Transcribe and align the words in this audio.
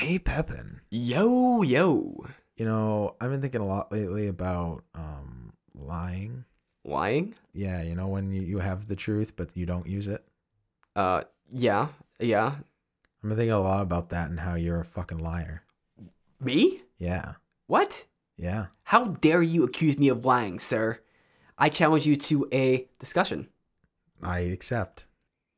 Hey, 0.00 0.18
Pepin. 0.18 0.80
Yo, 0.90 1.60
yo. 1.60 2.24
You 2.56 2.64
know, 2.64 3.16
I've 3.20 3.30
been 3.30 3.42
thinking 3.42 3.60
a 3.60 3.66
lot 3.66 3.92
lately 3.92 4.28
about 4.28 4.82
um, 4.94 5.52
lying. 5.74 6.46
Lying? 6.86 7.34
Yeah, 7.52 7.82
you 7.82 7.94
know, 7.94 8.08
when 8.08 8.32
you, 8.32 8.40
you 8.40 8.60
have 8.60 8.86
the 8.86 8.96
truth, 8.96 9.36
but 9.36 9.54
you 9.54 9.66
don't 9.66 9.86
use 9.86 10.06
it. 10.06 10.24
Uh, 10.96 11.24
yeah, 11.50 11.88
yeah. 12.18 12.46
I've 12.46 13.28
been 13.28 13.36
thinking 13.36 13.52
a 13.52 13.60
lot 13.60 13.82
about 13.82 14.08
that 14.08 14.30
and 14.30 14.40
how 14.40 14.54
you're 14.54 14.80
a 14.80 14.86
fucking 14.86 15.18
liar. 15.18 15.64
Me? 16.40 16.80
Yeah. 16.96 17.34
What? 17.66 18.06
Yeah. 18.38 18.68
How 18.84 19.04
dare 19.04 19.42
you 19.42 19.64
accuse 19.64 19.98
me 19.98 20.08
of 20.08 20.24
lying, 20.24 20.60
sir? 20.60 21.00
I 21.58 21.68
challenge 21.68 22.06
you 22.06 22.16
to 22.16 22.48
a 22.54 22.88
discussion. 22.98 23.48
I 24.22 24.38
accept. 24.38 25.04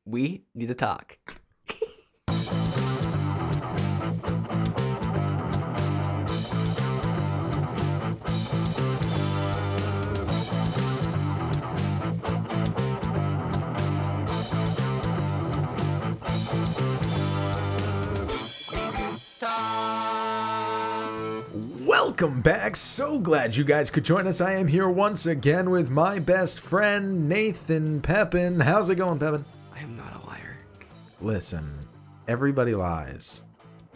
We 0.03 0.43
need 0.53 0.67
to 0.67 0.75
talk. 0.75 1.17
Welcome 22.23 22.41
back. 22.41 22.77
So 22.77 23.19
glad 23.19 23.53
you 23.53 23.65
guys 23.65 23.89
could 23.89 24.05
join 24.05 24.27
us. 24.27 24.39
I 24.39 24.53
am 24.53 24.65
here 24.65 24.87
once 24.87 25.25
again 25.25 25.69
with 25.69 25.89
my 25.89 26.19
best 26.19 26.61
friend, 26.61 27.27
Nathan 27.27 27.99
Pepin. 27.99 28.61
How's 28.61 28.89
it 28.89 28.95
going, 28.95 29.19
Pepin? 29.19 29.43
I 29.75 29.81
am 29.81 29.97
not 29.97 30.15
a 30.15 30.25
liar. 30.25 30.55
Listen, 31.19 31.77
everybody 32.29 32.75
lies. 32.75 33.41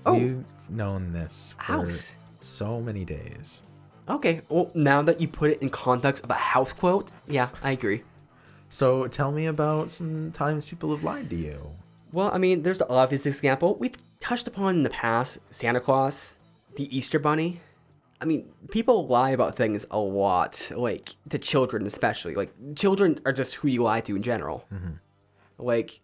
Oh. 0.06 0.16
We've 0.16 0.44
known 0.68 1.14
this 1.14 1.56
for 1.58 1.64
House. 1.64 2.16
so 2.40 2.82
many 2.82 3.06
days. 3.06 3.64
Okay, 4.10 4.42
well, 4.50 4.72
now 4.74 5.02
that 5.04 5.22
you 5.22 5.30
put 5.30 5.52
it 5.52 5.62
in 5.62 5.70
context 5.70 6.22
of 6.26 6.30
a 6.30 6.34
house 6.34 6.74
quote, 6.74 7.10
yeah, 7.28 7.48
I 7.64 7.72
agree. 7.72 8.04
So 8.68 9.08
tell 9.08 9.32
me 9.32 9.46
about 9.46 9.90
some 9.90 10.34
times 10.34 10.68
people 10.68 10.94
have 10.94 11.06
lied 11.06 11.30
to 11.30 11.38
you. 11.38 11.72
Well, 12.12 12.30
I 12.34 12.40
mean, 12.40 12.64
there's 12.64 12.80
the 12.80 12.90
obvious 12.90 13.26
example. 13.26 13.76
We've 13.76 13.96
touched 14.20 14.50
upon 14.50 14.76
in 14.76 14.84
the 14.84 14.90
past 14.90 15.38
Santa 15.50 15.80
Claus, 15.80 16.34
the 16.76 16.94
Easter 16.94 17.20
Bunny. 17.20 17.62
I 18.20 18.26
mean, 18.26 18.52
people 18.72 19.08
lie 19.08 19.32
about 19.32 19.56
things 19.56 19.86
a 19.92 20.00
lot, 20.00 20.72
like 20.76 21.16
to 21.30 21.38
children 21.38 21.86
especially. 21.86 22.36
Like, 22.36 22.52
children 22.76 23.20
are 23.26 23.32
just 23.32 23.56
who 23.56 23.68
you 23.68 23.84
lie 23.84 24.02
to 24.02 24.16
in 24.16 24.24
general. 24.24 24.66
Mm-hmm. 24.74 24.94
Like, 25.60 26.02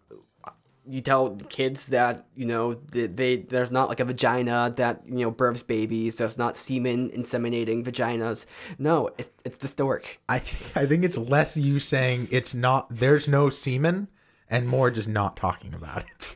you 0.86 1.00
tell 1.00 1.36
kids 1.48 1.86
that, 1.86 2.26
you 2.34 2.44
know, 2.44 2.74
they, 2.74 3.06
they 3.06 3.36
there's 3.36 3.70
not 3.70 3.88
like 3.88 4.00
a 4.00 4.04
vagina 4.04 4.72
that, 4.76 5.02
you 5.06 5.20
know, 5.24 5.30
births 5.30 5.62
babies, 5.62 6.16
there's 6.16 6.36
not 6.38 6.56
semen 6.56 7.10
inseminating 7.10 7.84
vaginas. 7.84 8.46
No, 8.78 9.10
it's, 9.16 9.30
it's 9.44 9.56
distork. 9.56 10.04
I 10.28 10.36
I 10.36 10.86
think 10.86 11.04
it's 11.04 11.16
less 11.16 11.56
you 11.56 11.78
saying 11.78 12.28
it's 12.30 12.54
not 12.54 12.86
there's 12.90 13.26
no 13.26 13.48
semen 13.48 14.08
and 14.50 14.68
more 14.68 14.90
just 14.90 15.08
not 15.08 15.36
talking 15.36 15.72
about 15.74 16.04
it. 16.04 16.30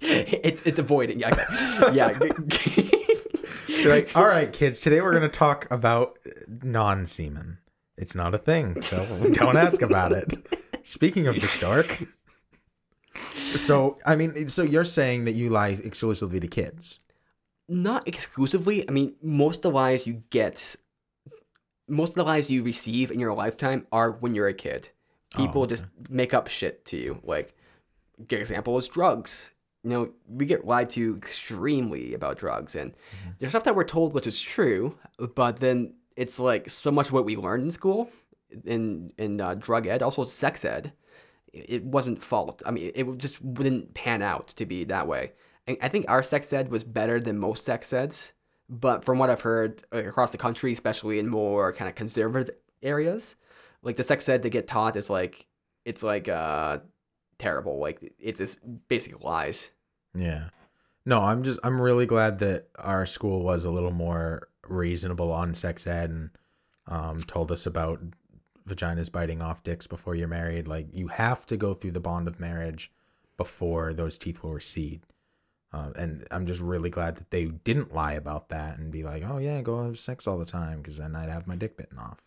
it's, 0.00 0.66
it's 0.66 0.78
avoiding. 0.78 1.20
Yeah. 1.20 1.30
yeah. 1.92 2.18
You're 3.76 3.94
like, 3.94 4.16
all 4.16 4.26
right, 4.26 4.52
kids, 4.52 4.78
today 4.78 5.00
we're 5.00 5.12
gonna 5.12 5.28
talk 5.28 5.66
about 5.70 6.18
non 6.62 7.06
semen. 7.06 7.58
It's 7.96 8.14
not 8.14 8.34
a 8.34 8.38
thing, 8.38 8.82
so 8.82 9.04
don't 9.32 9.56
ask 9.56 9.80
about 9.82 10.12
it. 10.12 10.32
Speaking 10.82 11.26
of 11.28 11.40
the 11.40 11.46
stork. 11.48 12.02
So 13.14 13.96
I 14.04 14.16
mean, 14.16 14.48
so 14.48 14.62
you're 14.62 14.84
saying 14.84 15.24
that 15.26 15.32
you 15.32 15.50
lie 15.50 15.68
exclusively 15.68 16.40
to 16.40 16.48
kids. 16.48 17.00
not 17.68 18.06
exclusively. 18.08 18.88
I 18.88 18.92
mean, 18.92 19.14
most 19.22 19.58
of 19.58 19.62
the 19.62 19.70
lies 19.70 20.06
you 20.06 20.22
get, 20.30 20.76
most 21.88 22.10
of 22.10 22.14
the 22.16 22.24
lies 22.24 22.50
you 22.50 22.62
receive 22.62 23.10
in 23.10 23.20
your 23.20 23.32
lifetime 23.34 23.86
are 23.92 24.10
when 24.10 24.34
you're 24.34 24.48
a 24.48 24.54
kid. 24.54 24.90
People 25.36 25.62
Oh, 25.62 25.66
just 25.66 25.86
make 26.08 26.34
up 26.34 26.48
shit 26.48 26.84
to 26.86 26.96
you. 26.96 27.20
Like, 27.24 27.54
good 28.28 28.40
example 28.40 28.76
is 28.78 28.86
drugs. 28.88 29.50
You 29.84 29.90
know, 29.90 30.10
we 30.26 30.46
get 30.46 30.66
lied 30.66 30.90
to 30.90 31.16
extremely 31.16 32.14
about 32.14 32.38
drugs, 32.38 32.74
and 32.74 32.94
there's 33.38 33.52
stuff 33.52 33.64
that 33.64 33.76
we're 33.76 33.84
told 33.84 34.14
which 34.14 34.26
is 34.26 34.40
true, 34.40 34.98
but 35.34 35.58
then 35.60 35.94
it's 36.16 36.40
like 36.40 36.70
so 36.70 36.90
much 36.90 37.12
what 37.12 37.24
we 37.24 37.36
learned 37.36 37.64
in 37.64 37.70
school, 37.70 38.10
in 38.64 39.12
in 39.18 39.40
uh, 39.40 39.54
drug 39.54 39.86
ed, 39.86 40.02
also 40.02 40.24
sex 40.24 40.64
ed. 40.64 40.92
It 41.52 41.84
wasn't 41.84 42.22
fault. 42.22 42.62
I 42.66 42.70
mean, 42.70 42.90
it 42.94 43.18
just 43.18 43.40
wouldn't 43.42 43.94
pan 43.94 44.22
out 44.22 44.48
to 44.48 44.66
be 44.66 44.84
that 44.84 45.06
way. 45.06 45.32
And 45.66 45.76
I 45.80 45.88
think 45.88 46.06
our 46.08 46.22
sex 46.22 46.52
ed 46.52 46.70
was 46.70 46.82
better 46.82 47.20
than 47.20 47.38
most 47.38 47.64
sex 47.64 47.92
eds, 47.92 48.32
but 48.68 49.04
from 49.04 49.18
what 49.18 49.30
I've 49.30 49.42
heard 49.42 49.84
across 49.92 50.30
the 50.30 50.38
country, 50.38 50.72
especially 50.72 51.18
in 51.18 51.28
more 51.28 51.72
kind 51.72 51.88
of 51.88 51.94
conservative 51.94 52.56
areas, 52.82 53.36
like 53.82 53.96
the 53.96 54.04
sex 54.04 54.28
ed 54.28 54.42
they 54.42 54.50
get 54.50 54.66
taught 54.66 54.96
is 54.96 55.10
like 55.10 55.46
it's 55.84 56.02
like 56.02 56.28
uh 56.28 56.78
terrible. 57.38 57.78
Like 57.78 58.14
it's 58.18 58.38
just 58.38 58.60
basic 58.88 59.22
lies. 59.22 59.70
Yeah. 60.14 60.48
No, 61.06 61.20
I'm 61.22 61.42
just 61.42 61.58
I'm 61.62 61.80
really 61.80 62.06
glad 62.06 62.38
that 62.38 62.68
our 62.78 63.06
school 63.06 63.42
was 63.42 63.64
a 63.64 63.70
little 63.70 63.92
more 63.92 64.48
reasonable 64.66 65.32
on 65.32 65.54
sex 65.54 65.86
ed 65.86 66.10
and 66.10 66.30
um, 66.86 67.18
told 67.18 67.52
us 67.52 67.66
about 67.66 68.00
vaginas 68.66 69.12
biting 69.12 69.42
off 69.42 69.62
dicks 69.62 69.86
before 69.86 70.14
you're 70.14 70.28
married. 70.28 70.66
Like 70.66 70.88
you 70.92 71.08
have 71.08 71.44
to 71.46 71.56
go 71.56 71.74
through 71.74 71.92
the 71.92 72.00
bond 72.00 72.28
of 72.28 72.40
marriage 72.40 72.90
before 73.36 73.92
those 73.92 74.16
teeth 74.18 74.42
will 74.42 74.54
recede. 74.54 75.02
Uh, 75.72 75.90
and 75.96 76.24
I'm 76.30 76.46
just 76.46 76.60
really 76.60 76.88
glad 76.88 77.16
that 77.16 77.30
they 77.30 77.46
didn't 77.46 77.92
lie 77.92 78.12
about 78.12 78.48
that 78.50 78.78
and 78.78 78.92
be 78.92 79.02
like, 79.02 79.24
"Oh 79.28 79.38
yeah, 79.38 79.60
go 79.60 79.82
have 79.82 79.98
sex 79.98 80.26
all 80.26 80.38
the 80.38 80.44
time," 80.44 80.78
because 80.78 80.98
then 80.98 81.16
I'd 81.16 81.28
have 81.28 81.48
my 81.48 81.56
dick 81.56 81.76
bitten 81.76 81.98
off. 81.98 82.20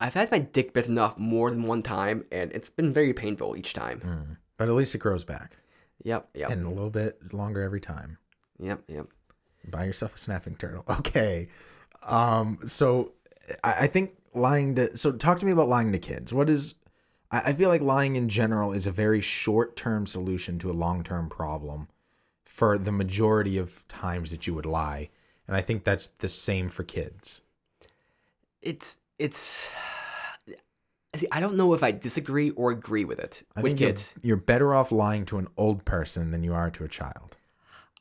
I've 0.00 0.14
had 0.14 0.30
my 0.30 0.38
dick 0.38 0.72
bitten 0.72 0.98
off 0.98 1.18
more 1.18 1.50
than 1.50 1.64
one 1.64 1.82
time, 1.82 2.24
and 2.32 2.50
it's 2.52 2.70
been 2.70 2.92
very 2.94 3.12
painful 3.12 3.56
each 3.56 3.74
time. 3.74 4.00
Mm. 4.00 4.36
But 4.56 4.68
at 4.68 4.74
least 4.74 4.94
it 4.94 4.98
grows 4.98 5.24
back, 5.24 5.58
Yep, 6.02 6.28
yep, 6.34 6.50
and 6.50 6.64
a 6.64 6.70
little 6.70 6.90
bit 6.90 7.32
longer 7.34 7.60
every 7.62 7.80
time. 7.80 8.18
yep, 8.58 8.82
yep. 8.88 9.06
buy 9.70 9.84
yourself 9.84 10.14
a 10.14 10.18
snapping 10.18 10.56
turtle 10.56 10.84
okay 10.90 11.48
um 12.06 12.58
so 12.64 13.12
I, 13.62 13.74
I 13.80 13.86
think 13.86 14.14
lying 14.34 14.74
to 14.76 14.96
so 14.96 15.12
talk 15.12 15.38
to 15.40 15.46
me 15.46 15.52
about 15.52 15.68
lying 15.68 15.92
to 15.92 15.98
kids 15.98 16.32
what 16.32 16.48
is 16.48 16.74
I, 17.30 17.40
I 17.46 17.52
feel 17.52 17.68
like 17.68 17.82
lying 17.82 18.16
in 18.16 18.28
general 18.30 18.72
is 18.72 18.86
a 18.86 18.90
very 18.90 19.20
short-term 19.20 20.06
solution 20.06 20.58
to 20.60 20.70
a 20.70 20.72
long-term 20.72 21.28
problem 21.28 21.88
for 22.44 22.78
the 22.78 22.92
majority 22.92 23.58
of 23.58 23.86
times 23.88 24.30
that 24.30 24.46
you 24.46 24.54
would 24.54 24.66
lie 24.66 25.10
and 25.46 25.54
i 25.56 25.60
think 25.60 25.84
that's 25.84 26.06
the 26.06 26.28
same 26.30 26.68
for 26.70 26.82
kids 26.84 27.42
It's 28.62 28.96
it's. 29.20 29.72
See, 31.16 31.26
I 31.32 31.40
don't 31.40 31.56
know 31.56 31.74
if 31.74 31.82
I 31.82 31.90
disagree 31.90 32.50
or 32.50 32.70
agree 32.70 33.04
with 33.04 33.18
it 33.18 33.42
I 33.56 33.62
with 33.62 33.70
think 33.78 33.80
you're- 33.80 33.96
You're, 34.22 34.36
better 34.36 34.72
off 34.74 34.92
lying 34.92 35.26
to 35.26 35.38
an 35.38 35.48
old 35.56 35.84
person 35.84 36.30
than 36.30 36.44
you 36.44 36.54
are 36.54 36.70
to 36.70 36.84
a 36.84 36.88
child 36.88 37.36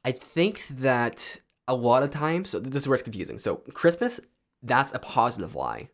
I 0.05 0.11
think 0.11 0.67
that 0.69 1.41
a 1.67 1.73
lot 1.73 2.03
of 2.03 2.11
times, 2.11 2.49
so 2.51 2.59
this 2.59 2.83
is 2.83 2.87
where 2.87 2.93
it's 2.95 3.03
confusing. 3.03 3.37
So 3.39 3.57
Christmas, 3.73 4.19
that's 4.63 4.93
a 4.93 4.99
positive 4.99 5.55
lie. 5.55 5.89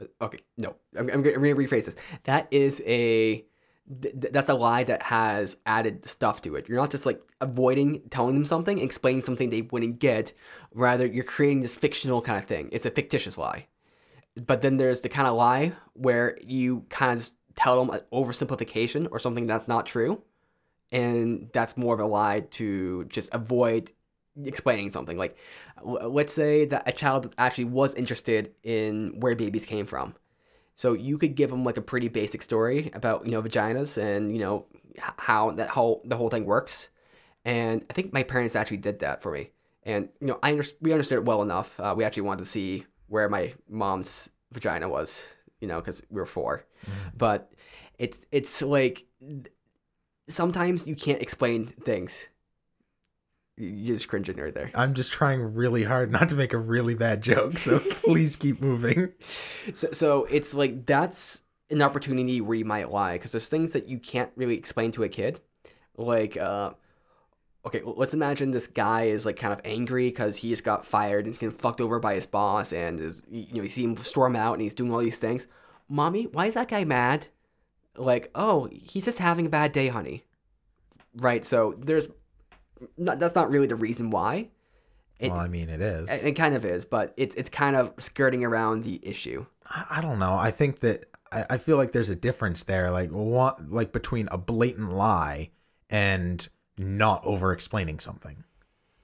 Uh, 0.00 0.04
Okay, 0.22 0.38
no, 0.56 0.76
I'm, 0.96 1.10
I'm 1.10 1.22
gonna 1.22 1.36
rephrase 1.38 1.86
this. 1.86 1.96
That 2.24 2.46
is 2.52 2.80
a 2.86 3.44
th- 4.02 4.14
that's 4.32 4.48
a 4.48 4.54
lie 4.54 4.84
that 4.84 5.02
has 5.04 5.56
added 5.66 6.08
stuff 6.08 6.40
to 6.42 6.54
it. 6.56 6.68
You're 6.68 6.78
not 6.78 6.90
just 6.92 7.04
like 7.04 7.20
avoiding 7.40 8.08
telling 8.10 8.34
them 8.34 8.44
something, 8.44 8.78
explaining 8.78 9.22
something 9.24 9.50
they 9.50 9.62
wouldn't 9.62 9.98
get. 9.98 10.32
Rather, 10.72 11.04
you're 11.04 11.24
creating 11.24 11.60
this 11.60 11.74
fictional 11.76 12.22
kind 12.22 12.38
of 12.38 12.44
thing. 12.46 12.68
It's 12.72 12.86
a 12.86 12.90
fictitious 12.90 13.36
lie. 13.36 13.66
But 14.46 14.62
then 14.62 14.76
there's 14.76 15.00
the 15.00 15.08
kind 15.08 15.28
of 15.28 15.34
lie 15.34 15.72
where 15.94 16.38
you 16.46 16.86
kind 16.88 17.12
of 17.12 17.18
just 17.18 17.34
tell 17.56 17.78
them 17.78 17.94
an 17.94 18.00
oversimplification 18.12 19.08
or 19.10 19.18
something 19.18 19.46
that's 19.46 19.68
not 19.68 19.86
true 19.86 20.22
and 20.92 21.50
that's 21.52 21.76
more 21.76 21.94
of 21.94 22.00
a 22.00 22.06
lie 22.06 22.40
to 22.40 23.04
just 23.04 23.32
avoid 23.32 23.92
explaining 24.42 24.90
something. 24.90 25.16
Like 25.16 25.36
let's 25.82 26.32
say 26.32 26.64
that 26.66 26.82
a 26.86 26.92
child 26.92 27.34
actually 27.38 27.64
was 27.64 27.94
interested 27.94 28.52
in 28.62 29.20
where 29.20 29.34
babies 29.34 29.66
came 29.66 29.86
from. 29.86 30.14
So 30.74 30.92
you 30.94 31.18
could 31.18 31.34
give 31.34 31.50
them 31.50 31.64
like 31.64 31.76
a 31.76 31.82
pretty 31.82 32.08
basic 32.08 32.42
story 32.42 32.90
about 32.94 33.24
you 33.26 33.32
know 33.32 33.42
vaginas 33.42 33.98
and 33.98 34.32
you 34.32 34.38
know 34.38 34.66
how 34.98 35.50
that 35.52 35.70
whole 35.70 36.02
the 36.04 36.16
whole 36.16 36.30
thing 36.30 36.44
works. 36.46 36.88
And 37.44 37.84
i 37.88 37.92
think 37.92 38.12
my 38.12 38.22
parents 38.22 38.54
actually 38.56 38.78
did 38.78 39.00
that 39.00 39.22
for 39.22 39.32
me. 39.32 39.50
And 39.82 40.08
you 40.20 40.28
know 40.28 40.38
i 40.42 40.50
under- 40.50 40.64
we 40.80 40.92
understood 40.92 41.18
it 41.18 41.24
well 41.24 41.42
enough. 41.42 41.78
Uh, 41.78 41.94
we 41.96 42.04
actually 42.04 42.22
wanted 42.22 42.44
to 42.44 42.50
see 42.50 42.86
where 43.10 43.28
my 43.28 43.52
mom's 43.68 44.30
vagina 44.52 44.88
was 44.88 45.28
you 45.60 45.68
know 45.68 45.78
because 45.80 46.02
we 46.10 46.16
were 46.20 46.26
4 46.26 46.64
but 47.16 47.52
it's 47.98 48.24
it's 48.32 48.62
like 48.62 49.04
sometimes 50.28 50.86
you 50.88 50.94
can't 50.94 51.20
explain 51.20 51.66
things. 51.84 52.28
You- 53.56 53.68
You're 53.68 53.96
just 53.96 54.08
cringing 54.08 54.36
right 54.36 54.54
there. 54.54 54.70
i'm 54.74 54.94
just 54.94 55.12
trying 55.12 55.40
really 55.54 55.84
hard 55.84 56.10
not 56.10 56.28
to 56.30 56.34
make 56.34 56.54
a 56.54 56.58
really 56.58 56.94
bad 56.94 57.22
joke 57.22 57.58
so 57.58 57.78
please 58.04 58.36
keep 58.36 58.60
moving 58.62 59.12
So, 59.74 59.92
so 59.92 60.24
it's 60.30 60.54
like 60.54 60.86
that's 60.86 61.42
an 61.68 61.82
opportunity 61.82 62.40
where 62.40 62.56
you 62.56 62.64
might 62.64 62.90
lie 62.90 63.14
because 63.16 63.32
there's 63.32 63.48
things 63.48 63.72
that 63.74 63.86
you 63.88 63.98
can't 63.98 64.30
really 64.34 64.56
explain 64.56 64.90
to 64.92 65.02
a 65.04 65.08
kid. 65.08 65.40
Like, 65.96 66.36
uh, 66.36 66.70
okay, 67.66 67.82
well, 67.84 67.94
let's 67.96 68.14
imagine 68.14 68.50
this 68.50 68.66
guy 68.66 69.04
is 69.04 69.26
like 69.26 69.36
kind 69.36 69.52
of 69.52 69.60
angry 69.64 70.08
because 70.08 70.38
he 70.38 70.50
just 70.50 70.64
got 70.64 70.86
fired 70.86 71.24
and 71.24 71.28
he's 71.28 71.38
getting 71.38 71.56
fucked 71.56 71.80
over 71.80 71.98
by 71.98 72.14
his 72.14 72.26
boss 72.26 72.72
and 72.72 73.00
is 73.00 73.22
you 73.30 73.54
know 73.54 73.62
you 73.62 73.68
see 73.68 73.84
him 73.84 73.96
storm 73.96 74.36
out 74.36 74.54
and 74.54 74.62
he's 74.62 74.74
doing 74.74 74.92
all 74.92 75.00
these 75.00 75.18
things. 75.18 75.46
Mommy, 75.88 76.24
why 76.24 76.46
is 76.46 76.54
that 76.54 76.68
guy 76.68 76.84
mad? 76.84 77.26
Like, 77.96 78.30
oh, 78.34 78.68
he's 78.70 79.04
just 79.04 79.18
having 79.18 79.46
a 79.46 79.50
bad 79.50 79.72
day, 79.72 79.88
honey. 79.88 80.24
Right. 81.14 81.44
So 81.44 81.74
there's 81.78 82.08
not, 82.96 83.18
that's 83.18 83.34
not 83.34 83.50
really 83.50 83.66
the 83.66 83.76
reason 83.76 84.10
why. 84.10 84.50
It, 85.18 85.30
well, 85.30 85.40
I 85.40 85.48
mean, 85.48 85.68
it 85.68 85.82
is. 85.82 86.10
It, 86.10 86.28
it 86.28 86.32
kind 86.32 86.54
of 86.54 86.64
is, 86.64 86.86
but 86.86 87.12
it's 87.16 87.34
it's 87.34 87.50
kind 87.50 87.76
of 87.76 87.92
skirting 87.98 88.42
around 88.42 88.84
the 88.84 89.00
issue. 89.02 89.44
I, 89.68 89.86
I 89.90 90.00
don't 90.00 90.18
know. 90.18 90.34
I 90.34 90.50
think 90.50 90.80
that 90.80 91.04
I, 91.30 91.44
I 91.50 91.58
feel 91.58 91.76
like 91.76 91.92
there's 91.92 92.08
a 92.08 92.16
difference 92.16 92.62
there, 92.62 92.90
like 92.90 93.10
what, 93.10 93.68
like 93.70 93.92
between 93.92 94.28
a 94.30 94.38
blatant 94.38 94.92
lie 94.92 95.50
and 95.90 96.48
not 96.80 97.24
over 97.24 97.52
explaining 97.52 98.00
something. 98.00 98.44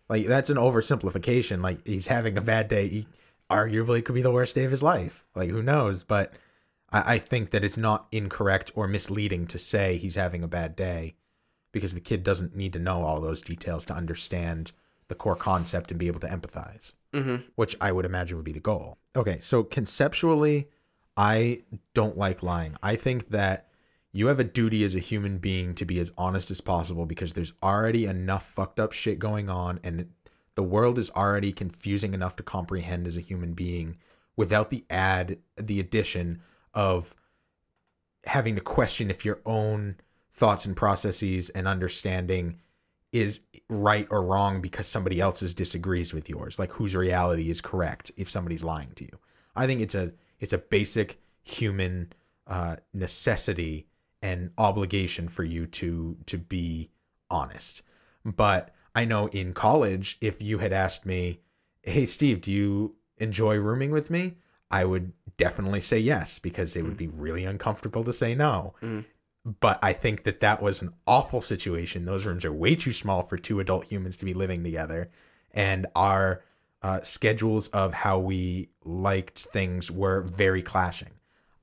Like 0.09 0.27
that's 0.27 0.51
an 0.51 0.57
oversimplification. 0.57 1.63
Like 1.63 1.87
he's 1.87 2.07
having 2.07 2.39
a 2.39 2.43
bad 2.43 2.69
day. 2.69 2.89
He 2.89 3.07
arguably 3.51 4.05
could 4.05 4.15
be 4.15 4.23
the 4.23 4.31
worst 4.31 4.55
day 4.55 4.65
of 4.65 4.71
his 4.71 4.83
life. 4.83 5.25
Like 5.35 5.51
who 5.51 5.63
knows? 5.63 6.05
But 6.05 6.33
I, 6.91 7.15
I 7.15 7.19
think 7.19 7.51
that 7.51 7.65
it's 7.65 7.77
not 7.77 8.07
incorrect 8.11 8.73
or 8.75 8.89
misleading 8.89 9.47
to 9.49 9.59
say 9.59 9.99
he's 9.99 10.15
having 10.15 10.43
a 10.43 10.49
bad 10.49 10.77
day 10.77 11.17
because 11.73 11.95
the 11.95 12.01
kid 12.01 12.23
doesn't 12.23 12.57
need 12.57 12.73
to 12.73 12.79
know 12.79 13.03
all 13.03 13.21
those 13.21 13.43
details 13.43 13.85
to 13.87 13.95
understand 13.95 14.73
the 15.09 15.15
core 15.15 15.37
concept 15.37 15.91
and 15.91 16.01
be 16.01 16.07
able 16.09 16.21
to 16.21 16.27
empathize, 16.27 16.95
mm-hmm. 17.13 17.37
which 17.55 17.77
I 17.81 17.93
would 17.93 18.05
imagine 18.05 18.37
would 18.39 18.45
be 18.45 18.53
the 18.53 18.61
goal. 18.61 18.99
Okay, 19.15 19.39
so 19.41 19.63
conceptually, 19.63 20.69
I 21.17 21.61
don't 21.95 22.17
like 22.17 22.43
lying. 22.43 22.77
I 22.83 22.97
think 22.97 23.29
that 23.31 23.69
you 24.17 24.29
have 24.29 24.41
a 24.41 24.45
duty 24.45 24.83
as 24.83 24.95
a 24.95 25.01
human 25.01 25.37
being 25.37 25.75
to 25.75 25.85
be 25.85 26.01
as 26.01 26.11
honest 26.17 26.51
as 26.51 26.63
possible 26.63 27.05
because 27.05 27.35
there's 27.35 27.53
already 27.63 28.07
enough 28.07 28.47
fucked 28.47 28.81
up 28.81 28.93
shit 28.93 29.19
going 29.19 29.51
on 29.51 29.79
and 29.85 30.11
the 30.55 30.63
world 30.63 30.99
is 30.99 31.11
already 31.11 31.53
confusing 31.53 32.15
enough 32.15 32.35
to 32.37 32.43
comprehend 32.43 33.07
as 33.07 33.19
a 33.19 33.21
human 33.21 33.53
being 33.53 33.99
without 34.35 34.71
the 34.71 34.85
add 34.89 35.39
the 35.59 35.79
addition 35.79 36.41
of 36.73 37.15
having 38.25 38.55
to 38.55 38.61
question 38.63 39.11
if 39.11 39.25
your 39.25 39.41
own 39.45 39.97
thoughts 40.33 40.65
and 40.65 40.77
processes 40.77 41.51
and 41.51 41.69
understanding 41.69 42.59
is 43.13 43.41
right 43.69 44.07
or 44.11 44.23
wrong 44.23 44.63
because 44.63 44.87
somebody 44.87 45.21
else's 45.21 45.55
disagrees 45.55 46.15
with 46.15 46.29
yours 46.29 46.59
like 46.59 46.73
whose 46.73 46.97
reality 46.97 47.51
is 47.51 47.61
correct 47.61 48.11
if 48.17 48.31
somebody's 48.31 48.65
lying 48.65 48.93
to 48.95 49.05
you. 49.05 49.19
I 49.55 49.67
think 49.67 49.83
it's 49.83 49.95
a 49.95 50.13
it's 50.41 50.53
a 50.55 50.59
basic 50.59 51.21
human 51.43 52.13
uh, 52.47 52.77
necessity 52.95 53.87
and 54.27 54.39
obligation 54.69 55.27
for 55.37 55.45
you 55.45 55.63
to 55.79 55.89
to 56.31 56.37
be 56.55 56.91
honest 57.31 57.83
but 58.25 58.63
i 58.95 59.03
know 59.05 59.23
in 59.41 59.49
college 59.67 60.09
if 60.21 60.37
you 60.49 60.59
had 60.65 60.73
asked 60.85 61.05
me 61.13 61.21
hey 61.83 62.05
steve 62.07 62.39
do 62.41 62.51
you 62.61 62.71
enjoy 63.19 63.55
rooming 63.69 63.91
with 63.99 64.09
me 64.17 64.25
i 64.71 64.83
would 64.85 65.07
definitely 65.37 65.81
say 65.91 65.99
yes 65.99 66.39
because 66.49 66.71
it 66.77 66.83
would 66.87 66.97
be 67.05 67.11
really 67.27 67.45
uncomfortable 67.53 68.05
to 68.05 68.13
say 68.13 68.35
no 68.35 68.55
Mm. 68.83 69.05
but 69.67 69.79
I 69.91 69.93
think 69.93 70.17
that 70.25 70.41
that 70.41 70.59
was 70.61 70.83
an 70.83 70.91
awful 71.07 71.41
situation. 71.41 72.05
Those 72.05 72.27
rooms 72.27 72.45
are 72.45 72.53
way 72.65 72.75
too 72.75 72.95
small 73.03 73.23
for 73.23 73.37
two 73.39 73.61
adult 73.61 73.85
humans 73.93 74.17
to 74.19 74.25
be 74.25 74.35
living 74.35 74.65
together, 74.65 75.01
and 75.69 75.87
our 75.95 76.43
uh, 76.83 77.01
schedules 77.03 77.69
of 77.83 77.89
how 78.05 78.19
we 78.19 78.71
liked 78.85 79.39
things 79.57 79.85
were 79.89 80.21
very 80.23 80.63
clashing. 80.73 81.15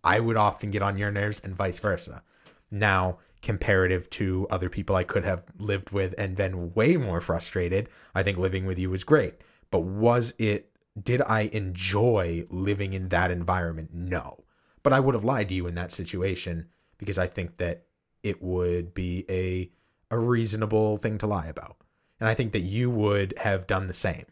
I 0.02 0.18
would 0.26 0.38
often 0.38 0.72
get 0.72 0.82
on 0.82 0.98
your 0.98 1.12
nerves, 1.12 1.42
and 1.44 1.54
vice 1.64 1.80
versa. 1.88 2.24
Now, 2.74 3.20
comparative 3.44 4.10
to 4.12 4.48
other 4.50 4.68
people 4.68 4.96
I 4.96 5.04
could 5.04 5.24
have 5.24 5.44
lived 5.60 5.92
with 5.92 6.16
and 6.18 6.36
been 6.36 6.74
way 6.74 6.98
more 6.98 7.22
frustrated, 7.22 7.88
I 8.16 8.24
think 8.24 8.40
living 8.40 8.66
with 8.66 8.80
you 8.80 8.90
was 8.90 9.04
great. 9.04 9.36
But 9.70 9.82
was 9.82 10.34
it? 10.40 10.72
Did 11.02 11.22
I 11.22 11.50
enjoy 11.54 12.46
living 12.50 12.94
in 12.94 13.10
that 13.10 13.30
environment? 13.30 13.92
No. 13.94 14.44
But 14.82 14.92
I 14.92 15.00
would 15.00 15.14
have 15.14 15.24
lied 15.24 15.50
to 15.50 15.56
you 15.56 15.68
in 15.68 15.76
that 15.76 15.92
situation 15.92 16.68
because 16.98 17.20
I 17.20 17.28
think 17.28 17.58
that 17.58 17.86
it 18.24 18.42
would 18.42 18.96
be 18.96 19.26
a 19.30 19.70
a 20.10 20.18
reasonable 20.18 20.98
thing 20.98 21.20
to 21.20 21.28
lie 21.28 21.48
about. 21.48 21.78
And 22.20 22.28
I 22.28 22.34
think 22.34 22.54
that 22.54 22.62
you 22.62 22.90
would 22.90 23.36
have 23.38 23.68
done 23.68 23.86
the 23.86 23.94
same. 23.94 24.26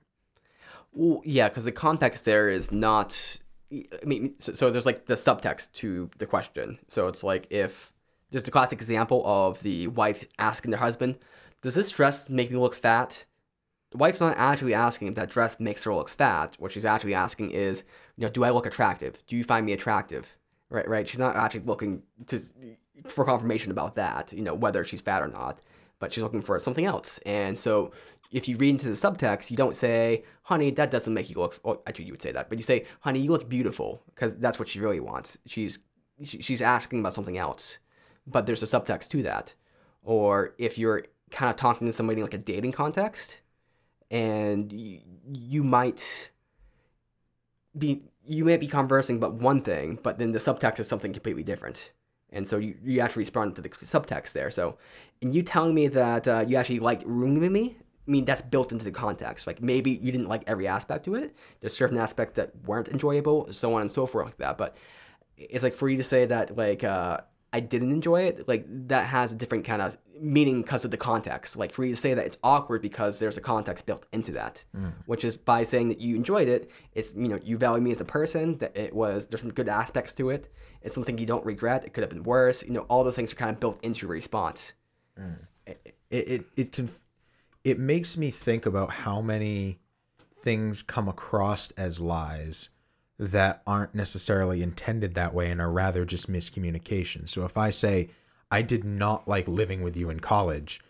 Well, 0.94 1.21
yeah, 1.23 1.49
because 1.49 1.65
the 1.65 1.71
context 1.71 2.25
there 2.25 2.49
is 2.49 2.71
not. 2.71 3.37
I 3.71 4.05
mean, 4.05 4.33
so, 4.39 4.53
so 4.53 4.69
there's 4.69 4.85
like 4.85 5.05
the 5.05 5.13
subtext 5.13 5.73
to 5.73 6.09
the 6.17 6.25
question. 6.25 6.79
So 6.87 7.07
it's 7.07 7.23
like 7.23 7.47
if 7.49 7.90
there's 8.31 8.44
the 8.44 8.51
classic 8.51 8.80
example 8.80 9.22
of 9.25 9.62
the 9.62 9.88
wife 9.88 10.25
asking 10.39 10.72
their 10.72 10.80
husband, 10.80 11.19
"Does 11.62 11.75
this 11.75 11.92
dress 11.92 12.30
make 12.30 12.50
me 12.50 12.57
look 12.57 12.74
fat?" 12.74 13.25
The 13.92 13.98
wife's 13.98 14.22
not 14.22 14.38
actually 14.38 14.74
asking 14.74 15.10
if 15.10 15.16
that 15.16 15.30
dress 15.30 15.60
makes 15.60 15.83
her 15.83 15.94
look 15.94 16.10
fat. 16.10 16.56
What 16.57 16.72
she's 16.72 16.86
actually 16.86 17.13
asking 17.13 17.51
is, 17.51 17.83
you 18.16 18.25
know, 18.25 18.31
do 18.31 18.44
I 18.45 18.50
look 18.50 18.66
attractive? 18.66 19.25
Do 19.28 19.36
you 19.36 19.44
find 19.44 19.66
me 19.66 19.74
attractive? 19.74 20.38
Right, 20.69 20.88
right. 20.88 21.07
She's 21.07 21.19
not 21.19 21.36
actually 21.36 21.66
looking 21.66 22.04
to 22.28 22.39
for 23.07 23.25
confirmation 23.25 23.69
about 23.69 23.95
that. 23.95 24.31
You 24.31 24.44
know, 24.44 24.54
whether 24.54 24.86
she's 24.86 25.01
fat 25.01 25.22
or 25.22 25.28
not. 25.28 25.60
But 26.00 26.13
she's 26.13 26.24
looking 26.24 26.42
for 26.42 26.57
something 26.57 26.86
else. 26.86 27.19
And 27.25 27.57
so 27.57 27.92
if 28.31 28.48
you 28.48 28.56
read 28.57 28.69
into 28.69 28.88
the 28.88 28.94
subtext, 28.94 29.51
you 29.51 29.57
don't 29.57 29.75
say, 29.75 30.24
honey, 30.44 30.72
that 30.72 30.89
doesn't 30.89 31.13
make 31.13 31.30
you 31.30 31.36
look, 31.36 31.60
well, 31.63 31.83
actually 31.86 32.06
you 32.06 32.13
would 32.13 32.22
say 32.22 32.31
that, 32.31 32.50
but 32.50 32.57
you 32.57 32.63
say, 32.63 32.86
honey, 33.01 33.19
you 33.19 33.30
look 33.30 33.50
beautiful, 33.50 34.01
because 34.07 34.38
that's 34.38 34.57
what 34.57 34.69
she 34.69 34.80
really 34.80 35.00
wants. 35.00 35.38
She's, 35.45 35.80
she's 36.24 36.62
asking 36.62 37.01
about 37.01 37.13
something 37.13 37.38
else, 37.38 37.78
but 38.31 38.45
there's 38.45 38.63
a 38.63 38.66
subtext 38.66 39.10
to 39.10 39.24
that. 39.24 39.54
Or 40.04 40.56
if 40.57 40.78
you're 40.78 41.06
kind 41.30 41.50
of 41.50 41.56
talking 41.56 41.88
to 41.88 41.94
somebody 41.94 42.19
in 42.19 42.25
like 42.25 42.33
a 42.33 42.38
dating 42.38 42.72
context, 42.72 43.38
and 44.10 44.72
you, 44.72 45.00
you 45.31 45.63
might 45.63 46.31
be, 47.78 48.04
you 48.25 48.44
may 48.44 48.57
be 48.57 48.68
conversing 48.68 49.18
about 49.18 49.36
one 49.36 49.62
thing, 49.62 50.00
but 50.01 50.19
then 50.19 50.31
the 50.31 50.39
subtext 50.39 50.80
is 50.80 50.88
something 50.88 51.13
completely 51.13 51.44
different. 51.44 51.92
And 52.33 52.48
so 52.48 52.57
you, 52.57 52.75
you 52.83 53.00
actually 53.01 53.24
respond 53.24 53.56
to 53.56 53.62
the 53.62 53.69
subtext 53.69 54.33
there. 54.33 54.50
So, 54.50 54.78
and 55.22 55.33
you 55.33 55.42
telling 55.44 55.75
me 55.75 55.88
that 55.88 56.28
uh, 56.28 56.45
you 56.48 56.56
actually 56.57 56.80
liked 56.80 57.04
rooming 57.06 57.51
me, 57.51 57.78
I 58.07 58.12
mean, 58.12 58.25
that's 58.25 58.42
built 58.42 58.72
into 58.72 58.83
the 58.83 58.92
context. 58.92 59.45
Like 59.48 59.62
maybe 59.62 59.92
you 59.92 60.12
didn't 60.12 60.28
like 60.28 60.44
every 60.48 60.68
aspect 60.68 61.06
to 61.06 61.16
it. 61.16 61.36
There's 61.60 61.75
certain 61.75 61.98
aspects 61.98 62.33
that 62.36 62.51
weren't 62.66 62.88
enjoyable, 62.88 63.51
so 63.51 63.74
on 63.75 63.81
and 63.81 63.92
so 63.92 64.06
forth, 64.06 64.25
like 64.25 64.38
that. 64.38 64.57
But 64.57 64.75
it's 65.38 65.63
like 65.63 65.75
for 65.75 65.88
you 65.89 65.98
to 65.98 66.04
say 66.04 66.25
that 66.25 66.57
like 66.57 66.83
uh, 66.83 67.19
I 67.53 67.59
didn't 67.59 67.92
enjoy 67.92 68.21
it, 68.24 68.48
like 68.48 68.65
that 68.88 69.07
has 69.07 69.31
a 69.31 69.36
different 69.36 69.65
kind 69.65 69.81
of 69.81 69.98
meaning 70.19 70.62
because 70.62 70.86
of 70.86 70.92
the 70.92 70.98
context. 70.98 71.57
Like 71.57 71.74
for 71.74 71.83
you 71.83 71.94
to 71.95 72.00
say 72.00 72.13
that 72.13 72.25
it's 72.25 72.38
awkward 72.44 72.81
because 72.81 73.19
there's 73.19 73.38
a 73.38 73.42
context 73.42 73.86
built 73.86 74.06
into 74.13 74.31
that, 74.33 74.63
Mm. 74.75 74.94
which 75.06 75.25
is 75.25 75.36
by 75.36 75.63
saying 75.63 75.89
that 75.89 76.00
you 76.00 76.15
enjoyed 76.15 76.47
it. 76.47 76.71
It's 76.94 77.14
you 77.14 77.28
know 77.28 77.40
you 77.44 77.57
value 77.57 77.81
me 77.83 77.92
as 77.92 77.99
a 77.99 78.06
person. 78.06 78.57
That 78.59 78.75
it 78.78 78.95
was 78.95 79.28
there's 79.28 79.42
some 79.42 79.52
good 79.52 79.68
aspects 79.68 80.14
to 80.14 80.30
it. 80.30 80.52
It's 80.81 80.95
something 80.95 81.18
you 81.18 81.25
don't 81.25 81.45
regret. 81.45 81.83
It 81.83 81.94
could 81.94 82.04
have 82.04 82.09
been 82.09 82.23
worse. 82.23 82.64
You 82.64 82.71
know 82.71 82.81
all 82.90 83.04
those 83.04 83.16
things 83.16 83.33
are 83.33 83.35
kind 83.35 83.52
of 83.52 83.59
built 83.59 83.83
into 83.83 84.02
your 84.06 84.11
response. 84.11 84.73
It 85.68 85.95
it 86.09 86.45
it 86.56 86.71
can 86.71 86.90
it 87.64 87.80
makes 87.80 88.18
me 88.18 88.31
think 88.31 88.66
about 88.66 88.92
how 88.92 89.21
many 89.21 89.80
things 90.35 90.81
come 90.81 91.07
across 91.07 91.71
as 91.71 91.99
lies 91.99 92.69
that 93.21 93.61
aren't 93.68 93.94
necessarily 93.94 94.63
intended 94.63 95.13
that 95.13 95.31
way 95.31 95.51
and 95.51 95.61
are 95.61 95.71
rather 95.71 96.06
just 96.06 96.30
miscommunication. 96.30 97.30
So 97.30 97.45
if 97.45 97.56
I 97.56 97.69
say 97.69 98.09
I 98.49 98.63
did 98.63 98.83
not 98.83 99.28
like 99.28 99.47
living 99.47 99.83
with 99.83 99.95
you 99.95 100.09
in 100.09 100.19
college, 100.19 100.81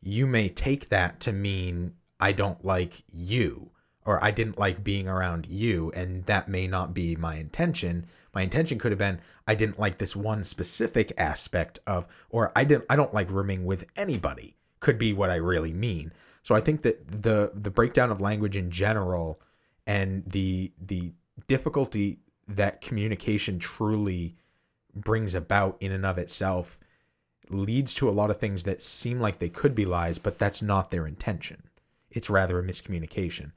you 0.00 0.26
may 0.26 0.48
take 0.48 0.88
that 0.88 1.20
to 1.20 1.34
mean 1.34 1.92
I 2.18 2.32
don't 2.32 2.64
like 2.64 3.04
you 3.12 3.72
or 4.06 4.24
I 4.24 4.30
didn't 4.30 4.58
like 4.58 4.82
being 4.82 5.06
around 5.06 5.48
you 5.50 5.92
and 5.94 6.24
that 6.24 6.48
may 6.48 6.66
not 6.66 6.94
be 6.94 7.14
my 7.14 7.34
intention. 7.34 8.06
My 8.32 8.40
intention 8.40 8.78
could 8.78 8.92
have 8.92 8.98
been 8.98 9.20
I 9.46 9.54
didn't 9.54 9.78
like 9.78 9.98
this 9.98 10.16
one 10.16 10.44
specific 10.44 11.12
aspect 11.18 11.78
of 11.86 12.06
or 12.30 12.52
I 12.56 12.64
didn't 12.64 12.86
I 12.88 12.96
don't 12.96 13.12
like 13.12 13.30
rooming 13.30 13.66
with 13.66 13.84
anybody 13.96 14.56
could 14.80 14.96
be 14.98 15.12
what 15.12 15.28
I 15.28 15.36
really 15.36 15.74
mean. 15.74 16.10
So 16.42 16.54
I 16.54 16.62
think 16.62 16.80
that 16.82 17.06
the 17.06 17.52
the 17.54 17.70
breakdown 17.70 18.10
of 18.10 18.22
language 18.22 18.56
in 18.56 18.70
general 18.70 19.42
and 19.86 20.24
the 20.24 20.72
the 20.80 21.12
difficulty 21.46 22.18
that 22.48 22.80
communication 22.80 23.58
truly 23.58 24.36
brings 24.94 25.34
about 25.34 25.76
in 25.80 25.92
and 25.92 26.06
of 26.06 26.18
itself 26.18 26.80
leads 27.48 27.94
to 27.94 28.08
a 28.08 28.12
lot 28.12 28.30
of 28.30 28.38
things 28.38 28.64
that 28.64 28.82
seem 28.82 29.20
like 29.20 29.38
they 29.38 29.48
could 29.48 29.74
be 29.74 29.84
lies, 29.84 30.18
but 30.18 30.38
that's 30.38 30.62
not 30.62 30.90
their 30.90 31.06
intention. 31.06 31.62
It's 32.10 32.30
rather 32.30 32.58
a 32.58 32.64
miscommunication. 32.64 33.52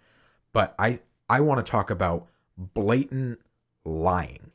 But 0.53 0.75
I 0.77 0.99
I 1.29 1.41
want 1.41 1.63
to 1.63 1.71
talk 1.71 1.89
about 1.89 2.27
blatant 2.57 3.39
lying. 3.85 4.51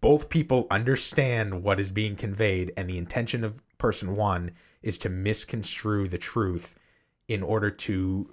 Both 0.00 0.28
people 0.28 0.66
understand 0.70 1.62
what 1.62 1.80
is 1.80 1.92
being 1.92 2.16
conveyed, 2.16 2.72
and 2.76 2.88
the 2.88 2.98
intention 2.98 3.44
of 3.44 3.62
person 3.78 4.16
one 4.16 4.52
is 4.82 4.98
to 4.98 5.08
misconstrue 5.08 6.08
the 6.08 6.18
truth 6.18 6.74
in 7.26 7.42
order 7.42 7.70
to 7.70 8.26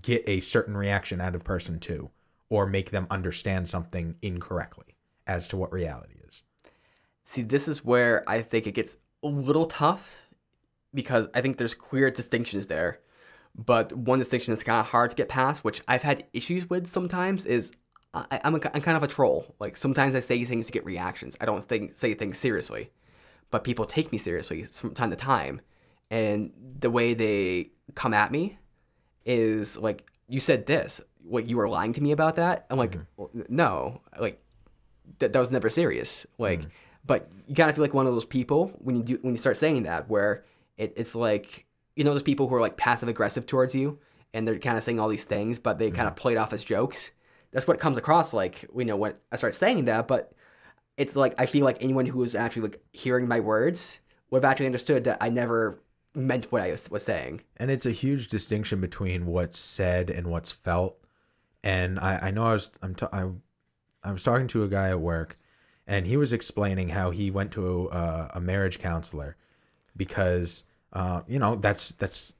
get 0.00 0.22
a 0.26 0.40
certain 0.40 0.76
reaction 0.76 1.20
out 1.20 1.34
of 1.34 1.44
person 1.44 1.78
two 1.78 2.10
or 2.50 2.66
make 2.66 2.90
them 2.90 3.06
understand 3.10 3.68
something 3.68 4.16
incorrectly 4.22 4.96
as 5.26 5.48
to 5.48 5.56
what 5.56 5.72
reality 5.72 6.14
is. 6.26 6.42
See, 7.24 7.42
this 7.42 7.66
is 7.68 7.84
where 7.84 8.22
I 8.28 8.42
think 8.42 8.66
it 8.66 8.72
gets 8.72 8.96
a 9.22 9.28
little 9.28 9.66
tough 9.66 10.16
because 10.92 11.26
I 11.34 11.40
think 11.40 11.56
there's 11.56 11.74
clear 11.74 12.10
distinctions 12.10 12.66
there. 12.66 13.00
But 13.56 13.92
one 13.92 14.18
distinction 14.18 14.52
that's 14.52 14.64
kind 14.64 14.80
of 14.80 14.86
hard 14.86 15.10
to 15.10 15.16
get 15.16 15.28
past, 15.28 15.64
which 15.64 15.80
I've 15.86 16.02
had 16.02 16.26
issues 16.32 16.68
with 16.68 16.88
sometimes, 16.88 17.46
is 17.46 17.72
I, 18.12 18.40
I'm, 18.44 18.54
a, 18.54 18.60
I'm 18.74 18.80
kind 18.80 18.96
of 18.96 19.02
a 19.02 19.08
troll. 19.08 19.54
Like 19.58 19.76
sometimes 19.76 20.14
I 20.14 20.20
say 20.20 20.44
things 20.44 20.66
to 20.66 20.72
get 20.72 20.84
reactions. 20.84 21.36
I 21.40 21.46
don't 21.46 21.66
think 21.66 21.94
say 21.94 22.14
things 22.14 22.38
seriously, 22.38 22.90
but 23.50 23.64
people 23.64 23.84
take 23.84 24.12
me 24.12 24.18
seriously 24.18 24.64
from 24.64 24.94
time 24.94 25.10
to 25.10 25.16
time, 25.16 25.60
and 26.10 26.52
the 26.78 26.90
way 26.90 27.14
they 27.14 27.70
come 27.94 28.14
at 28.14 28.32
me 28.32 28.58
is 29.24 29.76
like, 29.76 30.10
"You 30.28 30.40
said 30.40 30.66
this. 30.66 31.00
What 31.26 31.48
you 31.48 31.56
were 31.56 31.68
lying 31.68 31.92
to 31.94 32.02
me 32.02 32.12
about 32.12 32.36
that?" 32.36 32.66
I'm 32.70 32.78
like, 32.78 32.92
mm-hmm. 32.92 33.02
well, 33.16 33.30
"No, 33.48 34.00
like 34.18 34.42
that, 35.18 35.32
that 35.32 35.38
was 35.38 35.50
never 35.50 35.70
serious." 35.70 36.26
Like, 36.38 36.60
mm-hmm. 36.60 36.68
but 37.04 37.30
you 37.46 37.54
kind 37.54 37.68
of 37.68 37.76
feel 37.76 37.84
like 37.84 37.94
one 37.94 38.06
of 38.06 38.12
those 38.12 38.24
people 38.24 38.68
when 38.78 38.96
you 38.96 39.02
do 39.02 39.18
when 39.22 39.34
you 39.34 39.38
start 39.38 39.56
saying 39.56 39.84
that, 39.84 40.08
where 40.08 40.44
it, 40.76 40.92
it's 40.96 41.14
like 41.14 41.66
you 41.96 42.04
know 42.04 42.12
those 42.12 42.22
people 42.22 42.48
who 42.48 42.54
are 42.54 42.60
like 42.60 42.76
passive 42.76 43.08
aggressive 43.08 43.46
towards 43.46 43.74
you, 43.74 43.98
and 44.32 44.46
they're 44.46 44.58
kind 44.58 44.76
of 44.76 44.84
saying 44.84 45.00
all 45.00 45.08
these 45.08 45.24
things, 45.24 45.58
but 45.58 45.78
they 45.78 45.90
kind 45.90 46.06
of 46.08 46.14
mm-hmm. 46.14 46.22
play 46.22 46.32
it 46.32 46.38
off 46.38 46.52
as 46.52 46.64
jokes. 46.64 47.10
That's 47.52 47.68
what 47.68 47.76
it 47.76 47.80
comes 47.80 47.96
across 47.96 48.32
like. 48.32 48.68
You 48.76 48.84
know 48.84 48.96
when 48.96 49.14
I 49.32 49.36
start 49.36 49.54
saying 49.54 49.84
that, 49.86 50.08
but 50.08 50.32
it's 50.96 51.16
like 51.16 51.34
I 51.38 51.46
feel 51.46 51.64
like 51.64 51.78
anyone 51.80 52.06
who 52.06 52.18
was 52.18 52.34
actually 52.34 52.62
like 52.62 52.82
hearing 52.92 53.28
my 53.28 53.40
words 53.40 54.00
would 54.30 54.42
have 54.42 54.50
actually 54.50 54.66
understood 54.66 55.04
that 55.04 55.18
I 55.20 55.28
never 55.28 55.80
meant 56.14 56.50
what 56.52 56.62
I 56.62 56.76
was 56.90 57.04
saying. 57.04 57.42
And 57.56 57.70
it's 57.70 57.86
a 57.86 57.90
huge 57.90 58.28
distinction 58.28 58.80
between 58.80 59.26
what's 59.26 59.58
said 59.58 60.10
and 60.10 60.28
what's 60.28 60.52
felt. 60.52 60.98
And 61.64 61.98
I, 61.98 62.18
I 62.24 62.30
know 62.30 62.44
I 62.44 62.52
was 62.52 62.70
I'm 62.82 62.94
t- 62.94 63.06
I, 63.10 63.30
I 64.04 64.12
was 64.12 64.22
talking 64.22 64.46
to 64.48 64.62
a 64.64 64.68
guy 64.68 64.90
at 64.90 65.00
work, 65.00 65.38
and 65.86 66.06
he 66.06 66.18
was 66.18 66.32
explaining 66.32 66.90
how 66.90 67.10
he 67.10 67.30
went 67.30 67.52
to 67.52 67.88
a, 67.88 68.32
a 68.34 68.40
marriage 68.40 68.78
counselor 68.78 69.36
because 69.96 70.64
uh, 70.92 71.22
you 71.26 71.38
know 71.38 71.56
that's 71.56 71.92
that's 71.92 72.34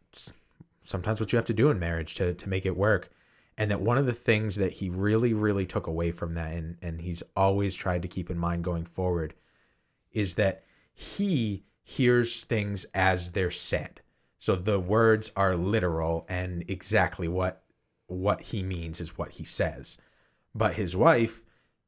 sometimes 0.83 1.21
what 1.21 1.33
you 1.33 1.39
have 1.39 1.47
to 1.47 1.55
do 1.55 1.71
in 1.71 1.79
marriage 1.79 2.15
to 2.17 2.35
to 2.35 2.49
make 2.49 2.67
it 2.67 2.77
work. 2.77 3.11
And 3.57 3.71
that 3.71 3.81
one 3.81 3.99
of 3.99 4.07
the 4.07 4.13
things 4.13 4.57
that 4.57 4.73
he 4.73 4.91
really, 4.91 5.33
really 5.33 5.65
took 5.65 5.87
away 5.87 6.11
from 6.11 6.35
that, 6.35 6.53
and, 6.55 6.77
and 6.83 7.01
he's 7.01 7.23
always 7.37 7.77
tried 7.77 8.03
to 8.03 8.09
keep 8.09 8.29
in 8.29 8.37
mind 8.37 8.65
going 8.65 8.85
forward, 8.85 9.33
is 10.11 10.35
that 10.35 10.65
he 10.93 11.63
hears 11.85 12.43
things 12.43 12.85
as 12.95 13.31
they're 13.31 13.53
said. 13.53 14.01
So 14.39 14.57
the 14.57 14.81
words 14.81 15.31
are 15.37 15.57
literal 15.57 16.27
and 16.29 16.65
exactly 16.69 17.29
what 17.29 17.64
what 18.07 18.43
he 18.43 18.63
means 18.63 19.01
is 19.01 19.19
what 19.19 19.33
he 19.33 19.45
says. 19.45 19.99
But 20.55 20.75
his 20.75 20.95
wife 20.95 21.45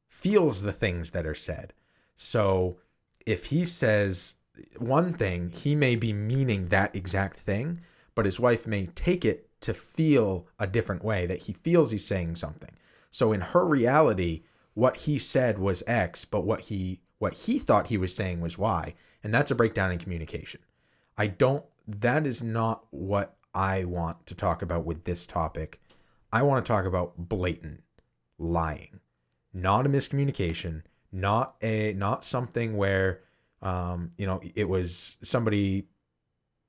feels 0.07 0.61
the 0.61 0.73
things 0.73 1.11
that 1.11 1.25
are 1.25 1.35
said. 1.35 1.73
So 2.15 2.79
if 3.25 3.45
he 3.45 3.65
says 3.65 4.35
one 4.77 5.13
thing, 5.13 5.49
he 5.49 5.75
may 5.75 5.95
be 5.95 6.13
meaning 6.13 6.67
that 6.67 6.95
exact 6.95 7.37
thing, 7.37 7.81
but 8.15 8.25
his 8.25 8.39
wife 8.39 8.65
may 8.65 8.87
take 8.87 9.23
it 9.23 9.47
to 9.61 9.73
feel 9.73 10.47
a 10.59 10.67
different 10.67 11.03
way 11.03 11.25
that 11.25 11.43
he 11.43 11.53
feels 11.53 11.91
he's 11.91 12.05
saying 12.05 12.35
something. 12.35 12.71
So 13.11 13.31
in 13.33 13.41
her 13.41 13.65
reality, 13.65 14.43
what 14.73 14.97
he 14.97 15.19
said 15.19 15.59
was 15.59 15.83
X, 15.87 16.25
but 16.25 16.45
what 16.45 16.61
he 16.61 17.01
what 17.19 17.33
he 17.33 17.57
thought 17.57 17.87
he 17.87 17.97
was 17.97 18.15
saying 18.15 18.41
was 18.41 18.59
Y, 18.59 18.93
and 19.23 19.33
that's 19.33 19.49
a 19.49 19.55
breakdown 19.55 19.91
in 19.91 19.97
communication. 19.97 20.61
I 21.17 21.27
don't 21.27 21.65
that 21.87 22.27
is 22.27 22.43
not 22.43 22.85
what 22.91 23.35
I 23.55 23.85
want 23.85 24.27
to 24.27 24.35
talk 24.35 24.61
about 24.61 24.85
with 24.85 25.05
this 25.05 25.25
topic. 25.25 25.79
I 26.31 26.41
want 26.43 26.65
to 26.65 26.71
talk 26.71 26.85
about 26.85 27.13
blatant 27.17 27.83
lying. 28.37 28.99
Not 29.53 29.85
a 29.85 29.89
miscommunication, 29.89 30.83
not 31.11 31.55
a 31.61 31.93
not 31.93 32.23
something 32.23 32.77
where 32.77 33.21
um, 33.61 34.11
you 34.17 34.25
know, 34.25 34.39
it 34.55 34.69
was 34.69 35.17
somebody 35.23 35.87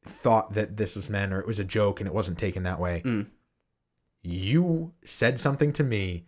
thought 0.02 0.54
that 0.54 0.76
this 0.76 0.96
was 0.96 1.10
meant 1.10 1.32
or 1.32 1.40
it 1.40 1.46
was 1.46 1.58
a 1.58 1.64
joke 1.64 2.00
and 2.00 2.08
it 2.08 2.14
wasn't 2.14 2.38
taken 2.38 2.62
that 2.62 2.80
way. 2.80 3.02
Mm. 3.04 3.26
You 4.22 4.92
said 5.04 5.38
something 5.38 5.72
to 5.74 5.84
me 5.84 6.24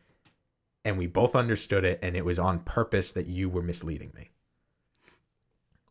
and 0.84 0.98
we 0.98 1.06
both 1.06 1.34
understood 1.34 1.84
it 1.84 1.98
and 2.02 2.16
it 2.16 2.24
was 2.24 2.38
on 2.38 2.60
purpose 2.60 3.12
that 3.12 3.26
you 3.26 3.48
were 3.48 3.62
misleading 3.62 4.12
me. 4.14 4.30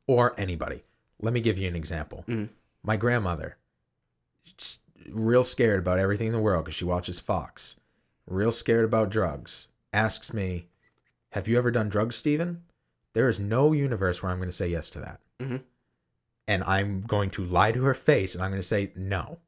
Or 0.07 0.39
anybody. 0.39 0.83
Let 1.21 1.33
me 1.33 1.41
give 1.41 1.57
you 1.57 1.67
an 1.67 1.75
example. 1.75 2.23
Mm. 2.27 2.49
My 2.83 2.95
grandmother, 2.95 3.57
real 5.11 5.43
scared 5.43 5.79
about 5.79 5.99
everything 5.99 6.27
in 6.27 6.33
the 6.33 6.39
world 6.39 6.65
because 6.65 6.75
she 6.75 6.85
watches 6.85 7.19
Fox, 7.19 7.77
real 8.27 8.51
scared 8.51 8.85
about 8.85 9.09
drugs, 9.09 9.69
asks 9.93 10.33
me, 10.33 10.67
Have 11.33 11.47
you 11.47 11.57
ever 11.57 11.71
done 11.71 11.89
drugs, 11.89 12.15
Steven? 12.15 12.63
There 13.13 13.29
is 13.29 13.39
no 13.39 13.71
universe 13.71 14.21
where 14.21 14.31
I'm 14.31 14.39
going 14.39 14.49
to 14.49 14.55
say 14.55 14.67
yes 14.67 14.89
to 14.91 14.99
that. 14.99 15.19
Mhm. 15.39 15.61
And 16.47 16.63
I'm 16.63 17.01
going 17.01 17.29
to 17.31 17.43
lie 17.43 17.71
to 17.71 17.83
her 17.83 17.93
face 17.93 18.33
and 18.33 18.43
I'm 18.43 18.49
going 18.49 18.61
to 18.61 18.67
say 18.67 18.91
no. 18.95 19.39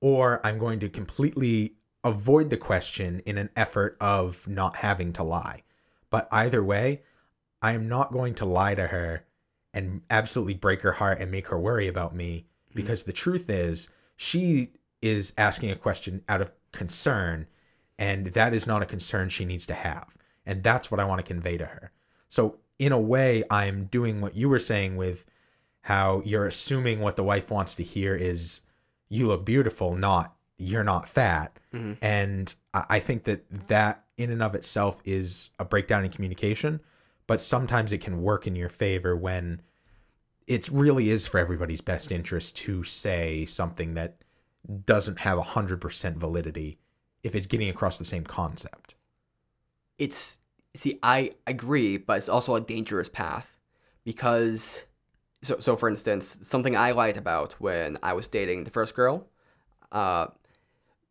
Or 0.00 0.44
I'm 0.44 0.58
going 0.58 0.80
to 0.80 0.88
completely 0.88 1.76
avoid 2.02 2.50
the 2.50 2.56
question 2.56 3.20
in 3.20 3.38
an 3.38 3.50
effort 3.54 3.96
of 4.00 4.48
not 4.48 4.76
having 4.76 5.12
to 5.14 5.22
lie. 5.22 5.62
But 6.10 6.26
either 6.32 6.64
way, 6.64 7.02
I 7.60 7.72
am 7.72 7.88
not 7.88 8.12
going 8.12 8.34
to 8.34 8.44
lie 8.44 8.74
to 8.74 8.88
her 8.88 9.24
and 9.72 10.02
absolutely 10.10 10.54
break 10.54 10.82
her 10.82 10.92
heart 10.92 11.20
and 11.20 11.30
make 11.30 11.48
her 11.48 11.58
worry 11.58 11.86
about 11.86 12.14
me 12.14 12.46
because 12.74 13.04
the 13.04 13.12
truth 13.12 13.48
is 13.48 13.88
she 14.16 14.72
is 15.02 15.32
asking 15.36 15.70
a 15.70 15.76
question 15.76 16.22
out 16.28 16.40
of 16.40 16.52
concern 16.72 17.46
and 17.98 18.28
that 18.28 18.54
is 18.54 18.66
not 18.66 18.82
a 18.82 18.86
concern 18.86 19.28
she 19.28 19.44
needs 19.44 19.66
to 19.66 19.74
have. 19.74 20.16
And 20.46 20.62
that's 20.62 20.90
what 20.90 20.98
i 21.00 21.04
want 21.04 21.18
to 21.20 21.26
convey 21.32 21.56
to 21.58 21.66
her. 21.66 21.92
So 22.28 22.58
in 22.78 22.92
a 22.92 22.98
way 23.00 23.44
i'm 23.50 23.84
doing 23.86 24.20
what 24.20 24.34
you 24.34 24.48
were 24.48 24.58
saying 24.58 24.96
with 24.96 25.26
how 25.82 26.22
you're 26.24 26.46
assuming 26.46 27.00
what 27.00 27.16
the 27.16 27.24
wife 27.24 27.50
wants 27.50 27.74
to 27.74 27.82
hear 27.82 28.14
is 28.16 28.62
you 29.10 29.26
look 29.26 29.44
beautiful 29.44 29.94
not 29.94 30.34
you're 30.58 30.84
not 30.84 31.08
fat. 31.08 31.58
Mhm. 31.74 31.98
and 32.00 32.54
I 32.72 32.84
I 32.90 32.98
think 33.00 33.24
that 33.24 33.48
that 33.68 34.04
in 34.16 34.30
and 34.30 34.42
of 34.42 34.54
itself 34.54 35.02
is 35.04 35.50
a 35.58 35.64
breakdown 35.64 36.04
in 36.04 36.10
communication 36.10 36.80
but 37.26 37.40
sometimes 37.40 37.92
it 37.92 37.98
can 37.98 38.22
work 38.22 38.46
in 38.46 38.54
your 38.56 38.68
favor 38.68 39.16
when 39.16 39.60
it 40.46 40.68
really 40.72 41.08
is 41.10 41.26
for 41.26 41.38
everybody's 41.38 41.80
best 41.80 42.10
interest 42.10 42.56
to 42.56 42.82
say 42.82 43.46
something 43.46 43.94
that 43.94 44.21
doesn't 44.84 45.20
have 45.20 45.38
100% 45.38 46.16
validity 46.16 46.78
if 47.22 47.34
it's 47.34 47.46
getting 47.46 47.68
across 47.68 47.98
the 47.98 48.04
same 48.04 48.24
concept. 48.24 48.94
it's 49.98 50.38
see 50.74 50.98
i 51.02 51.30
agree 51.46 51.98
but 51.98 52.16
it's 52.16 52.28
also 52.28 52.54
a 52.54 52.60
dangerous 52.60 53.08
path 53.08 53.58
because 54.04 54.84
so, 55.42 55.58
so 55.58 55.76
for 55.76 55.88
instance 55.88 56.38
something 56.42 56.74
i 56.76 56.90
lied 56.92 57.16
about 57.16 57.52
when 57.60 57.98
i 58.02 58.12
was 58.12 58.26
dating 58.26 58.64
the 58.64 58.70
first 58.70 58.94
girl 58.94 59.26
uh, 59.92 60.26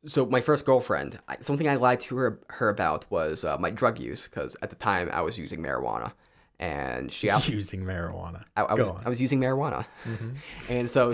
so 0.04 0.26
my 0.26 0.42
first 0.42 0.66
girlfriend 0.66 1.20
something 1.42 1.70
i 1.70 1.76
lied 1.76 2.00
to 2.00 2.16
her, 2.16 2.40
her 2.50 2.70
about 2.70 3.06
was 3.12 3.46
uh, 3.46 3.56
my 3.60 3.70
drug 3.70 4.00
use 4.00 4.28
because 4.28 4.58
at 4.64 4.72
the 4.72 4.76
time 4.76 5.10
i 5.14 5.22
was 5.22 5.38
using 5.38 5.62
marijuana 5.62 6.14
and 6.60 7.12
she 7.12 7.30
asked 7.34 7.50
Using 7.50 7.84
marijuana. 7.84 8.44
I, 8.56 8.64
I 8.64 8.76
Go 8.76 8.84
was 8.84 8.90
on. 8.90 9.02
I 9.06 9.10
was 9.10 9.22
using 9.22 9.40
marijuana, 9.40 9.86
and 10.70 10.90
so 10.90 11.14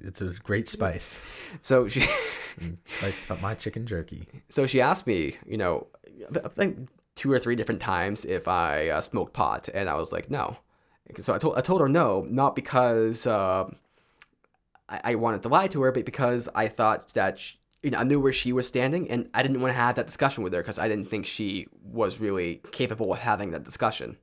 It's 0.00 0.20
a 0.20 0.30
great 0.42 0.68
spice. 0.68 1.24
so 1.60 1.88
she 1.88 2.00
Spices 2.84 3.30
up 3.30 3.40
my 3.40 3.54
chicken 3.54 3.86
jerky. 3.86 4.26
so 4.48 4.66
she 4.66 4.80
asked 4.80 5.06
me, 5.06 5.36
you 5.46 5.56
know, 5.56 5.86
I 6.44 6.48
think 6.48 6.88
two 7.16 7.30
or 7.32 7.38
three 7.38 7.56
different 7.56 7.80
times 7.80 8.24
if 8.24 8.48
I 8.48 8.88
uh, 8.88 9.00
smoked 9.00 9.32
pot, 9.32 9.68
and 9.72 9.88
I 9.88 9.94
was 9.94 10.12
like, 10.12 10.30
no. 10.30 10.58
So 11.20 11.34
I 11.34 11.38
told 11.38 11.56
I 11.56 11.60
told 11.60 11.80
her 11.80 11.88
no, 11.88 12.26
not 12.28 12.54
because 12.54 13.26
uh, 13.26 13.64
I, 14.88 15.00
I 15.04 15.14
wanted 15.16 15.42
to 15.42 15.48
lie 15.48 15.66
to 15.68 15.82
her, 15.82 15.92
but 15.92 16.04
because 16.04 16.48
I 16.54 16.68
thought 16.68 17.12
that 17.14 17.38
she, 17.38 17.56
you 17.82 17.90
know 17.90 17.98
I 17.98 18.04
knew 18.04 18.20
where 18.20 18.32
she 18.32 18.52
was 18.52 18.68
standing, 18.68 19.10
and 19.10 19.28
I 19.34 19.42
didn't 19.42 19.60
want 19.60 19.72
to 19.72 19.78
have 19.78 19.96
that 19.96 20.06
discussion 20.06 20.42
with 20.44 20.52
her 20.52 20.60
because 20.62 20.78
I 20.78 20.88
didn't 20.88 21.06
think 21.06 21.26
she 21.26 21.68
was 21.82 22.20
really 22.20 22.60
capable 22.70 23.12
of 23.12 23.18
having 23.20 23.50
that 23.50 23.64
discussion. 23.64 24.16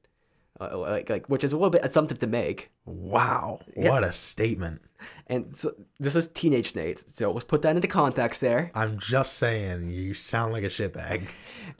Uh, 0.59 0.77
like, 0.77 1.09
like, 1.09 1.29
which 1.29 1.43
is 1.43 1.53
a 1.53 1.55
little 1.55 1.69
bit 1.69 1.85
assumptive 1.85 2.19
to 2.19 2.27
make. 2.27 2.69
Wow. 2.85 3.61
What 3.75 4.03
a 4.03 4.11
statement. 4.11 4.81
And 5.27 5.55
so, 5.55 5.71
this 5.99 6.15
is 6.15 6.27
teenage 6.27 6.75
Nate, 6.75 6.99
so 6.99 7.31
let's 7.31 7.45
put 7.45 7.61
that 7.61 7.75
into 7.75 7.87
context 7.87 8.41
there. 8.41 8.71
I'm 8.75 8.99
just 8.99 9.35
saying, 9.35 9.89
you 9.89 10.13
sound 10.13 10.51
like 10.51 10.63
a 10.63 10.67
shitbag. 10.67 11.29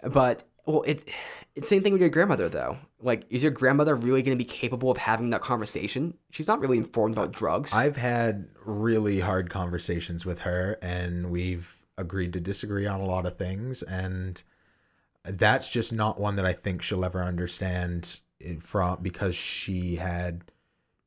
But 0.03 0.43
well, 0.65 0.83
it 0.83 1.03
it's 1.55 1.67
same 1.67 1.83
thing 1.83 1.93
with 1.93 2.01
your 2.01 2.11
grandmother 2.11 2.47
though. 2.47 2.77
Like, 3.01 3.25
is 3.29 3.41
your 3.41 3.51
grandmother 3.51 3.95
really 3.95 4.21
going 4.21 4.37
to 4.37 4.41
be 4.41 4.49
capable 4.49 4.91
of 4.91 4.97
having 4.97 5.31
that 5.31 5.41
conversation? 5.41 6.13
She's 6.31 6.47
not 6.47 6.59
really 6.59 6.77
informed 6.77 7.15
about 7.15 7.31
drugs. 7.31 7.73
I've 7.73 7.97
had 7.97 8.47
really 8.63 9.19
hard 9.19 9.49
conversations 9.49 10.25
with 10.25 10.39
her, 10.39 10.77
and 10.81 11.31
we've 11.31 11.85
agreed 11.97 12.33
to 12.33 12.39
disagree 12.39 12.87
on 12.87 13.01
a 13.01 13.05
lot 13.05 13.25
of 13.25 13.35
things, 13.35 13.83
and 13.83 14.41
that's 15.25 15.69
just 15.69 15.91
not 15.91 16.19
one 16.19 16.35
that 16.35 16.45
I 16.45 16.53
think 16.53 16.81
she'll 16.81 17.03
ever 17.03 17.23
understand 17.23 18.21
from 18.61 18.99
because 19.01 19.35
she 19.35 19.95
had 19.95 20.43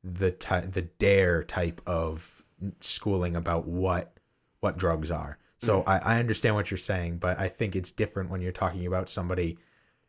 the 0.03 0.31
ty- 0.31 0.65
the 0.65 0.81
dare 0.83 1.43
type 1.43 1.81
of 1.85 2.43
schooling 2.79 3.35
about 3.35 3.67
what 3.67 4.17
what 4.59 4.77
drugs 4.77 5.11
are. 5.11 5.37
So 5.59 5.83
I, 5.87 5.97
I 5.99 6.19
understand 6.19 6.55
what 6.55 6.69
you're 6.71 6.77
saying, 6.77 7.17
but 7.19 7.39
I 7.39 7.47
think 7.47 7.75
it's 7.75 7.89
different 7.91 8.29
when 8.29 8.41
you're 8.41 8.51
talking 8.51 8.85
about 8.85 9.07
somebody 9.07 9.57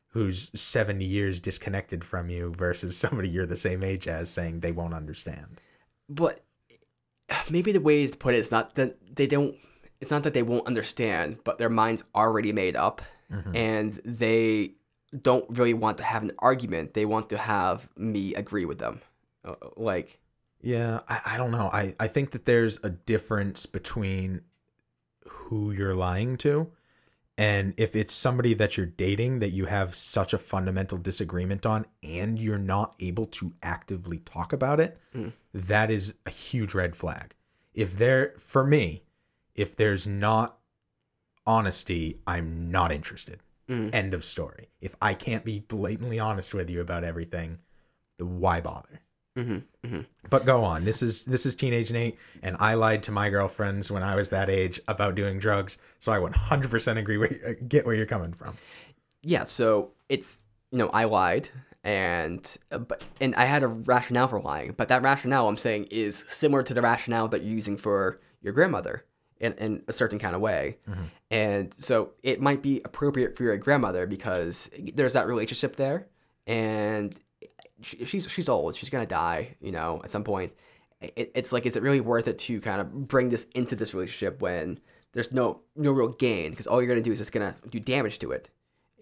who's 0.09 0.51
70 0.61 1.05
years 1.05 1.39
disconnected 1.41 2.05
from 2.05 2.29
you 2.29 2.53
versus 2.57 2.97
somebody 3.05 3.29
you're 3.29 3.47
the 3.47 3.57
same 3.57 3.83
age 3.85 4.07
as 4.09 4.31
saying 4.31 4.61
they 4.61 4.73
won't 4.73 4.95
understand. 4.95 5.61
but 6.09 6.41
maybe 7.51 7.73
the 7.73 7.81
ways 7.81 8.11
to 8.13 8.17
put 8.17 8.35
it 8.35 8.39
is 8.39 8.51
not 8.53 8.75
that 8.75 8.97
they 9.17 9.27
don't. 9.27 9.57
it's 10.01 10.11
not 10.11 10.23
that 10.25 10.35
they 10.35 10.43
won't 10.43 10.67
understand, 10.67 11.39
but 11.45 11.59
their 11.59 11.71
mind's 11.71 12.05
already 12.15 12.53
made 12.53 12.77
up 12.77 13.03
Mm-hmm. 13.33 13.57
and 13.57 14.01
they 14.05 14.73
don't 15.23 15.45
really 15.49 15.75
want 15.75 15.99
to 15.99 16.05
have 16.05 16.23
an 16.23 16.33
argument. 16.39 16.95
They 16.95 17.05
want 17.05 17.29
to 17.31 17.39
have 17.39 17.89
me 17.97 18.35
agree 18.35 18.65
with 18.65 18.79
them. 18.79 19.01
Uh, 19.45 19.55
Like, 19.77 20.19
Yeah, 20.61 21.01
I, 21.09 21.21
I 21.27 21.37
don't 21.37 21.51
know. 21.51 21.71
I, 21.73 21.95
I 22.01 22.09
think 22.09 22.31
that 22.33 22.45
there's 22.45 22.81
a 22.83 22.91
difference 22.91 23.67
between 23.67 24.43
who 25.27 25.71
you're 25.71 25.95
lying 25.95 26.37
to 26.39 26.71
and 27.37 27.75
if 27.77 27.97
it's 27.97 28.15
somebody 28.15 28.55
that 28.55 28.77
you're 28.77 28.87
dating 28.87 29.41
that 29.41 29.51
you 29.51 29.67
have 29.67 29.95
such 29.95 30.33
a 30.33 30.39
fundamental 30.39 30.99
disagreement 30.99 31.67
on 31.67 31.85
and 32.03 32.39
you're 32.39 32.59
not 32.59 32.95
able 33.01 33.27
to 33.27 33.53
actively 33.63 34.19
talk 34.19 34.53
about 34.53 34.79
it, 34.79 34.99
Mm. 35.15 35.33
that 35.53 35.91
is 35.91 36.15
a 36.27 36.31
huge 36.31 36.75
red 36.75 36.95
flag. 36.95 37.35
If 37.75 37.97
there 37.97 38.35
for 38.39 38.65
me, 38.65 39.03
if 39.57 39.75
there's 39.75 40.07
not 40.07 40.59
honesty, 41.47 42.21
I'm 42.27 42.71
not 42.71 42.93
interested. 42.93 43.41
Mm. 43.69 43.95
End 43.95 44.15
of 44.15 44.25
story. 44.25 44.69
If 44.81 44.95
I 45.01 45.15
can't 45.15 45.45
be 45.45 45.61
blatantly 45.61 46.19
honest 46.19 46.53
with 46.53 46.69
you 46.69 46.81
about 46.81 47.03
everything, 47.05 47.59
then 48.19 48.39
why 48.41 48.61
bother? 48.61 49.01
hmm 49.37 49.59
hmm 49.85 50.01
But 50.31 50.45
go 50.45 50.63
on. 50.63 50.85
This 50.85 51.03
is 51.03 51.25
this 51.25 51.45
is 51.47 51.57
teenage 51.57 51.91
Nate, 51.91 52.19
and 52.43 52.57
I 52.61 52.75
lied 52.75 53.03
to 53.05 53.11
my 53.13 53.31
girlfriends 53.31 53.91
when 53.91 54.03
I 54.03 54.15
was 54.17 54.29
that 54.29 54.49
age 54.51 54.79
about 54.87 55.15
doing 55.17 55.39
drugs. 55.39 55.79
So 55.99 56.13
I 56.13 56.19
100% 56.19 56.99
agree. 56.99 57.19
Where, 57.19 57.33
you- 57.33 57.55
get 57.67 57.85
where 57.87 57.95
you're 57.95 58.07
coming 58.07 58.33
from. 58.33 58.57
yeah. 59.23 59.45
So 59.45 59.93
it's 60.09 60.43
you 60.71 60.79
know 60.79 60.89
I 60.89 61.05
lied 61.05 61.49
and 61.83 62.57
uh, 62.71 62.79
but 62.79 63.03
and 63.21 63.35
I 63.35 63.47
had 63.47 63.63
a 63.63 63.69
rationale 63.69 64.29
for 64.29 64.41
lying, 64.41 64.73
but 64.77 64.89
that 64.89 65.03
rationale 65.03 65.49
I'm 65.49 65.57
saying 65.57 65.85
is 65.91 66.25
similar 66.29 66.63
to 66.63 66.75
the 66.75 66.83
rationale 66.83 67.27
that 67.29 67.43
you're 67.43 67.55
using 67.57 67.77
for 67.77 68.21
your 68.43 68.53
grandmother 68.53 69.05
in, 69.41 69.53
in 69.55 69.83
a 69.89 69.93
certain 69.93 70.19
kind 70.19 70.35
of 70.35 70.41
way. 70.41 70.79
Mm-hmm. 70.89 71.05
And 71.31 71.75
so 71.79 72.13
it 72.23 72.41
might 72.41 72.63
be 72.63 72.81
appropriate 72.85 73.37
for 73.37 73.43
your 73.43 73.57
grandmother 73.57 74.07
because 74.07 74.71
there's 74.95 75.15
that 75.15 75.27
relationship 75.27 75.77
there, 75.77 76.07
and 76.47 77.15
she, 77.81 78.05
she's 78.05 78.31
she's 78.31 78.49
old. 78.49 78.77
She's 78.77 78.91
gonna 78.91 79.07
die, 79.07 79.57
you 79.61 79.73
know, 79.73 80.01
at 80.05 80.11
some 80.11 80.25
point. 80.25 80.53
It, 81.01 81.33
it's 81.35 81.53
like, 81.53 81.67
is 81.67 81.77
it 81.77 81.83
really 81.83 82.01
worth 82.01 82.29
it 82.29 82.39
to 82.41 82.61
kind 82.61 82.81
of 82.81 83.09
bring 83.09 83.29
this 83.29 83.47
into 83.55 83.77
this 83.77 83.93
relationship 83.93 84.41
when 84.41 84.79
there's 85.13 85.33
no 85.33 85.61
no 85.77 85.93
real 85.93 86.09
gain? 86.09 86.51
Because 86.51 86.67
all 86.67 86.81
you're 86.81 86.89
gonna 86.89 87.03
do 87.03 87.13
is 87.13 87.19
just 87.19 87.33
gonna 87.33 87.55
do 87.69 87.81
damage 87.81 88.19
to 88.21 88.33
it. 88.33 88.49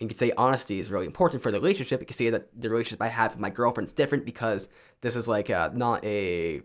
And 0.00 0.02
you 0.02 0.08
could 0.08 0.18
say 0.18 0.32
honesty 0.36 0.80
is 0.80 0.90
really 0.90 1.06
important 1.06 1.42
for 1.42 1.52
the 1.52 1.60
relationship. 1.60 2.00
You 2.00 2.06
can 2.06 2.16
say 2.16 2.30
that 2.30 2.48
the 2.58 2.70
relationship 2.70 3.02
I 3.02 3.08
have 3.08 3.32
with 3.32 3.40
my 3.40 3.50
girlfriend's 3.50 3.92
different 3.92 4.24
because 4.24 4.68
this 5.02 5.16
is 5.16 5.28
like 5.28 5.50
a, 5.50 5.70
not 5.74 6.04
a 6.04 6.62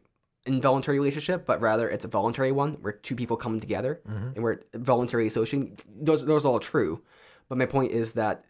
involuntary 0.48 1.00
relationship, 1.00 1.46
but 1.46 1.62
rather 1.62 1.90
it's 1.90 2.06
a 2.06 2.08
voluntary 2.08 2.52
one 2.52 2.74
where 2.76 2.94
two 2.94 3.16
people 3.16 3.38
come 3.38 3.60
together 3.60 4.02
mm-hmm. 4.08 4.30
and 4.36 4.44
we're 4.44 4.62
voluntarily 4.74 5.28
associating. 5.28 5.78
Those 5.88 6.26
those 6.26 6.46
are 6.46 6.50
all 6.50 6.60
true. 6.60 7.02
But 7.50 7.58
my 7.58 7.66
point 7.66 7.92
is 7.92 8.14
that 8.14 8.46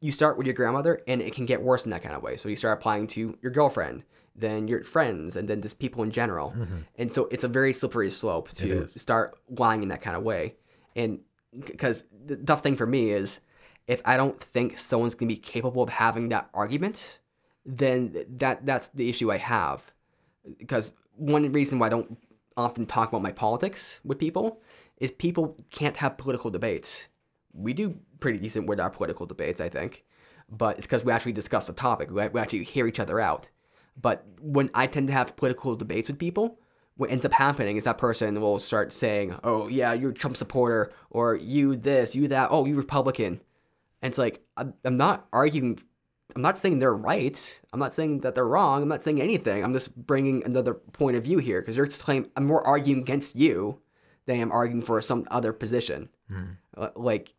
you 0.00 0.12
start 0.12 0.36
with 0.36 0.46
your 0.46 0.54
grandmother 0.54 1.00
and 1.06 1.22
it 1.22 1.34
can 1.34 1.46
get 1.46 1.62
worse 1.62 1.84
in 1.84 1.90
that 1.90 2.02
kind 2.02 2.14
of 2.14 2.22
way. 2.22 2.36
So 2.36 2.48
you 2.48 2.56
start 2.56 2.78
applying 2.78 3.06
to 3.08 3.38
your 3.42 3.52
girlfriend, 3.52 4.04
then 4.36 4.68
your 4.68 4.84
friends, 4.84 5.36
and 5.36 5.48
then 5.48 5.62
just 5.62 5.78
people 5.78 6.02
in 6.02 6.10
general. 6.10 6.50
Mm-hmm. 6.50 6.78
And 6.96 7.12
so 7.12 7.26
it's 7.30 7.44
a 7.44 7.48
very 7.48 7.72
slippery 7.72 8.10
slope 8.10 8.50
to 8.52 8.86
start 8.86 9.38
lying 9.48 9.82
in 9.82 9.88
that 9.88 10.02
kind 10.02 10.16
of 10.16 10.22
way. 10.22 10.56
And 10.94 11.20
because 11.58 12.04
the 12.24 12.36
tough 12.36 12.62
thing 12.62 12.76
for 12.76 12.86
me 12.86 13.10
is 13.10 13.40
if 13.86 14.00
I 14.04 14.16
don't 14.16 14.40
think 14.40 14.78
someone's 14.78 15.14
going 15.14 15.28
to 15.28 15.34
be 15.34 15.40
capable 15.40 15.82
of 15.82 15.90
having 15.90 16.28
that 16.30 16.48
argument, 16.54 17.18
then 17.64 18.24
that 18.28 18.66
that's 18.66 18.88
the 18.88 19.08
issue 19.08 19.30
I 19.32 19.38
have. 19.38 19.92
Because 20.58 20.94
one 21.16 21.50
reason 21.52 21.78
why 21.78 21.86
I 21.86 21.90
don't 21.90 22.18
often 22.56 22.86
talk 22.86 23.08
about 23.08 23.22
my 23.22 23.32
politics 23.32 24.00
with 24.04 24.18
people 24.18 24.60
is 24.98 25.10
people 25.10 25.56
can't 25.70 25.96
have 25.98 26.18
political 26.18 26.50
debates. 26.50 27.08
We 27.52 27.72
do 27.72 27.98
pretty 28.20 28.38
decent 28.38 28.66
with 28.66 28.80
our 28.80 28.90
political 28.90 29.26
debates, 29.26 29.60
I 29.60 29.68
think, 29.68 30.04
but 30.48 30.78
it's 30.78 30.86
because 30.86 31.04
we 31.04 31.12
actually 31.12 31.32
discuss 31.32 31.66
the 31.66 31.72
topic. 31.72 32.10
We, 32.10 32.22
actually 32.22 32.64
hear 32.64 32.86
each 32.86 33.00
other 33.00 33.20
out. 33.20 33.50
But 34.00 34.24
when 34.40 34.70
I 34.74 34.86
tend 34.86 35.08
to 35.08 35.12
have 35.12 35.36
political 35.36 35.76
debates 35.76 36.08
with 36.08 36.18
people, 36.18 36.58
what 36.96 37.10
ends 37.10 37.24
up 37.24 37.32
happening 37.32 37.76
is 37.76 37.84
that 37.84 37.98
person 37.98 38.40
will 38.40 38.58
start 38.58 38.92
saying, 38.92 39.38
"Oh 39.42 39.68
yeah, 39.68 39.92
you're 39.92 40.10
a 40.10 40.14
Trump 40.14 40.36
supporter," 40.36 40.92
or 41.10 41.34
"You 41.34 41.76
this, 41.76 42.14
you 42.14 42.28
that," 42.28 42.48
"Oh 42.50 42.64
you 42.66 42.76
Republican," 42.76 43.40
and 44.02 44.10
it's 44.10 44.18
like 44.18 44.44
I'm, 44.56 44.74
I'm 44.84 44.96
not 44.96 45.26
arguing. 45.32 45.80
I'm 46.34 46.42
not 46.42 46.58
saying 46.58 46.78
they're 46.78 46.94
right. 46.94 47.60
I'm 47.72 47.80
not 47.80 47.94
saying 47.94 48.20
that 48.20 48.34
they're 48.34 48.46
wrong. 48.46 48.82
I'm 48.82 48.88
not 48.88 49.02
saying 49.02 49.20
anything. 49.20 49.62
I'm 49.62 49.72
just 49.72 49.94
bringing 49.94 50.44
another 50.44 50.74
point 50.74 51.16
of 51.16 51.24
view 51.24 51.38
here 51.38 51.60
because 51.60 51.76
you're 51.76 51.86
just 51.86 52.02
claiming 52.02 52.30
I'm 52.36 52.46
more 52.46 52.66
arguing 52.66 53.02
against 53.02 53.36
you 53.36 53.80
than 54.26 54.40
I'm 54.40 54.52
arguing 54.52 54.82
for 54.82 55.00
some 55.00 55.26
other 55.30 55.52
position. 55.52 56.08
Hmm. 56.28 56.44
Uh, 56.76 56.88
Like 56.96 57.32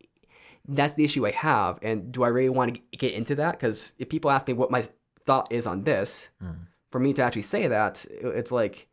that's 0.68 0.94
the 0.94 1.04
issue 1.04 1.26
I 1.26 1.32
have. 1.32 1.78
And 1.82 2.12
do 2.12 2.22
I 2.22 2.28
really 2.28 2.48
want 2.48 2.74
to 2.74 2.96
get 2.96 3.12
into 3.12 3.34
that? 3.36 3.52
Because 3.52 3.92
if 3.98 4.08
people 4.08 4.30
ask 4.30 4.46
me 4.46 4.54
what 4.54 4.70
my 4.70 4.86
thought 5.24 5.50
is 5.50 5.66
on 5.66 5.84
this, 5.84 6.28
hmm. 6.40 6.66
for 6.90 7.00
me 7.00 7.12
to 7.14 7.22
actually 7.22 7.42
say 7.42 7.66
that, 7.66 8.06
it's 8.10 8.52
like, 8.52 8.88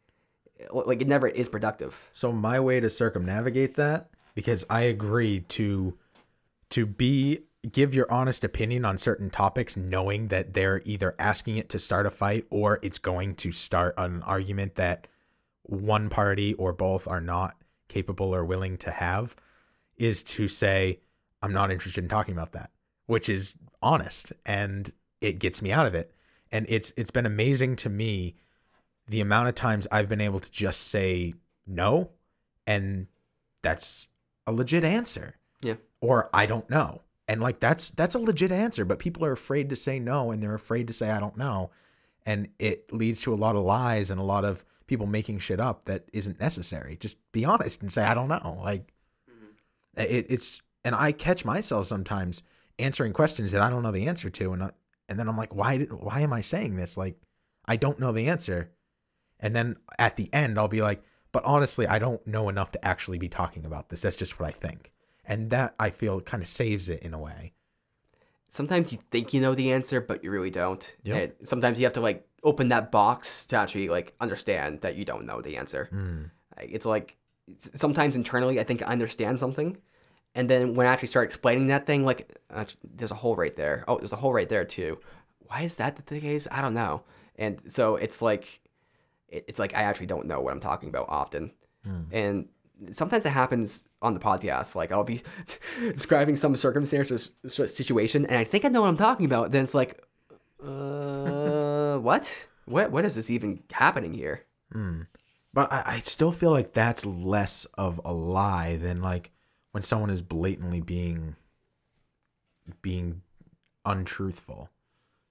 uh, 0.74 0.84
like 0.86 1.02
it 1.02 1.08
never 1.08 1.28
is 1.28 1.50
productive. 1.50 2.10
So 2.12 2.32
my 2.32 2.60
way 2.60 2.80
to 2.80 2.90
circumnavigate 2.90 3.76
that, 3.76 4.10
because 4.36 4.66
I 4.70 4.82
agree 4.82 5.42
to 5.42 5.98
to 6.72 6.88
be 6.88 7.42
give 7.72 7.96
your 7.96 8.12
honest 8.12 8.44
opinion 8.44 8.86
on 8.86 8.98
certain 8.98 9.30
topics, 9.30 9.78
knowing 9.78 10.28
that 10.28 10.54
they're 10.54 10.82
either 10.86 11.16
asking 11.18 11.58
it 11.58 11.70
to 11.70 11.80
start 11.80 12.06
a 12.06 12.10
fight 12.12 12.46
or 12.50 12.80
it's 12.84 12.98
going 13.00 13.36
to 13.36 13.52
start 13.52 13.94
an 13.98 14.22
argument 14.24 14.76
that 14.76 15.08
one 15.64 16.10
party 16.10 16.54
or 16.56 16.74
both 16.74 17.08
are 17.08 17.22
not 17.22 17.56
capable 17.88 18.36
or 18.36 18.44
willing 18.44 18.78
to 18.78 18.92
have, 18.92 19.36
is 19.98 20.24
to 20.24 20.48
say, 20.48 21.00
I'm 21.42 21.54
not 21.54 21.72
interested 21.72 22.04
in 22.04 22.10
talking 22.10 22.34
about 22.34 22.52
that, 22.54 22.72
which 23.06 23.30
is 23.30 23.56
honest 23.82 24.34
and 24.46 24.92
it 25.22 25.40
gets 25.40 25.62
me 25.62 25.72
out 25.72 25.86
of 25.86 25.96
it. 25.96 26.14
And 26.52 26.66
it's 26.70 26.92
it's 26.98 27.12
been 27.12 27.26
amazing 27.26 27.76
to 27.78 27.90
me 27.90 28.36
the 29.08 29.22
amount 29.22 29.50
of 29.50 29.56
times 29.56 29.88
I've 29.92 30.08
been 30.10 30.22
able 30.22 30.40
to 30.40 30.52
just 30.52 30.88
say 30.88 31.34
no 31.68 32.12
and 32.68 33.08
that's 33.62 34.08
a 34.48 34.54
legit 34.54 34.84
answer 34.84 35.36
Yeah. 35.62 35.76
or 36.02 36.30
I 36.34 36.46
don't 36.46 36.70
know. 36.70 37.02
And 37.28 37.42
like 37.42 37.60
that's 37.60 37.92
that's 37.92 38.16
a 38.16 38.20
legit 38.20 38.52
answer, 38.52 38.84
but 38.84 39.00
people 39.00 39.24
are 39.26 39.32
afraid 39.32 39.70
to 39.70 39.76
say 39.76 40.00
no 40.00 40.32
and 40.32 40.44
they're 40.44 40.56
afraid 40.56 40.88
to 40.88 40.94
say 40.94 41.10
I 41.10 41.20
don't 41.20 41.38
know. 41.38 41.72
And 42.26 42.50
it 42.60 42.92
leads 42.92 43.22
to 43.24 43.34
a 43.34 43.36
lot 43.36 43.56
of 43.56 43.64
lies 43.64 44.12
and 44.12 44.20
a 44.20 44.24
lot 44.24 44.46
of 44.46 44.64
people 44.88 45.06
making 45.06 45.40
shit 45.40 45.60
up 45.60 45.86
that 45.86 46.06
isn't 46.14 46.40
necessary. 46.40 46.98
Just 46.98 47.18
be 47.32 47.46
honest 47.46 47.82
and 47.82 47.92
say 47.92 48.04
I 48.04 48.14
don't 48.14 48.28
know. 48.28 48.60
Like 48.62 48.94
mm-hmm. 49.30 50.02
it, 50.02 50.26
it's 50.30 50.62
and 50.84 50.96
I 50.96 51.14
catch 51.14 51.46
myself 51.46 51.86
sometimes 51.86 52.44
answering 52.78 53.14
questions 53.14 53.52
that 53.54 53.62
I 53.62 53.70
don't 53.70 53.84
know 53.84 53.92
the 53.92 54.08
answer 54.08 54.30
to 54.30 54.54
and 54.54 54.64
I, 54.64 54.72
and 55.08 55.18
then 55.18 55.30
I'm 55.30 55.38
like 55.38 55.56
why 55.56 55.78
did, 55.78 55.94
why 55.94 56.22
am 56.22 56.34
I 56.34 56.42
saying 56.42 56.76
this? 56.76 56.98
Like 56.98 57.16
I 57.66 57.78
don't 57.78 58.00
know 58.00 58.12
the 58.12 58.28
answer. 58.28 58.72
And 59.40 59.56
then 59.56 59.78
at 59.98 60.18
the 60.18 60.30
end 60.34 60.60
I'll 60.60 60.68
be 60.68 60.82
like 60.82 61.04
but 61.32 61.46
honestly 61.46 61.88
I 61.88 62.00
don't 62.00 62.26
know 62.28 62.50
enough 62.50 62.74
to 62.74 62.86
actually 62.86 63.18
be 63.18 63.30
talking 63.30 63.66
about 63.66 63.88
this. 63.88 64.02
That's 64.02 64.18
just 64.18 64.38
what 64.42 64.50
I 64.50 64.52
think 64.52 64.92
and 65.26 65.50
that 65.50 65.76
I 65.80 65.90
feel 65.90 66.22
kind 66.22 66.44
of 66.44 66.50
saves 66.50 66.90
it 66.90 67.02
in 67.04 67.14
a 67.14 67.20
way. 67.20 67.54
Sometimes 68.50 68.92
you 68.92 69.00
think 69.10 69.34
you 69.34 69.42
know 69.42 69.56
the 69.56 69.72
answer, 69.72 70.00
but 70.00 70.24
you 70.24 70.30
really 70.30 70.52
don't. 70.52 70.96
Yep. 71.04 71.18
And 71.40 71.48
sometimes 71.48 71.80
you 71.80 71.86
have 71.86 71.94
to 71.94 72.02
like 72.02 72.28
open 72.44 72.70
that 72.70 72.92
box 72.92 73.46
to 73.48 73.56
actually 73.56 73.90
like 73.90 74.14
understand 74.20 74.82
that 74.82 74.96
you 74.96 75.06
don't 75.06 75.26
know 75.26 75.42
the 75.42 75.58
answer. 75.58 75.90
Like, 76.58 76.70
It's 76.72 76.86
like 76.86 77.18
sometimes 77.74 78.16
internally 78.16 78.60
I 78.60 78.64
think 78.64 78.82
I 78.84 78.88
understand 78.88 79.40
something, 79.40 79.78
and 80.36 80.50
then 80.50 80.76
when 80.76 80.88
I 80.88 80.92
actually 80.92 81.08
start 81.08 81.26
explaining 81.26 81.68
that 81.68 81.86
thing, 81.86 82.06
like 82.06 82.38
uh, 82.50 82.66
there's 82.84 83.12
a 83.12 83.16
hole 83.16 83.36
right 83.36 83.56
there. 83.56 83.84
Oh, 83.88 83.98
there's 83.98 84.14
a 84.14 84.18
hole 84.18 84.34
right 84.34 84.50
there 84.50 84.66
too. 84.66 85.00
Why 85.40 85.62
is 85.62 85.76
that 85.78 86.06
the 86.06 86.20
case? 86.20 86.48
I 86.52 86.62
don't 86.62 86.74
know. 86.74 87.04
And 87.36 87.60
so 87.68 87.96
it's 87.96 88.22
like 88.22 88.60
it's 89.30 89.58
like 89.58 89.74
I 89.74 89.82
actually 89.82 90.06
don't 90.06 90.28
know 90.28 90.40
what 90.42 90.54
I'm 90.54 90.60
talking 90.60 90.90
about 90.90 91.08
often, 91.10 91.52
and 92.12 92.50
sometimes 92.92 93.26
it 93.26 93.30
happens 93.30 93.86
on 94.04 94.14
the 94.14 94.20
podcast. 94.20 94.76
Like 94.76 94.92
I'll 94.92 95.04
be 95.04 95.24
describing 95.80 96.36
some 96.36 96.56
circumstance 96.56 97.12
or 97.12 97.68
situation, 97.68 98.26
and 98.26 98.38
I 98.38 98.44
think 98.44 98.66
I 98.66 98.68
know 98.68 98.82
what 98.82 98.90
I'm 98.90 98.98
talking 98.98 99.26
about. 99.26 99.52
Then 99.52 99.64
it's 99.64 99.74
like, 99.74 100.04
uh, 100.64 101.98
what? 102.00 102.48
What? 102.66 102.92
What 102.92 103.06
is 103.06 103.16
this 103.16 103.30
even 103.30 103.64
happening 103.72 104.14
here? 104.14 104.44
But 105.54 105.72
I, 105.72 105.84
I 105.86 106.00
still 106.00 106.32
feel 106.32 106.52
like 106.52 106.74
that's 106.74 107.06
less 107.06 107.66
of 107.78 108.02
a 108.04 108.14
lie 108.14 108.76
than 108.78 109.02
like 109.02 109.32
when 109.72 109.84
someone 109.84 110.10
is 110.10 110.22
blatantly 110.22 110.82
being 110.82 111.36
being 112.82 113.22
untruthful. 113.86 114.70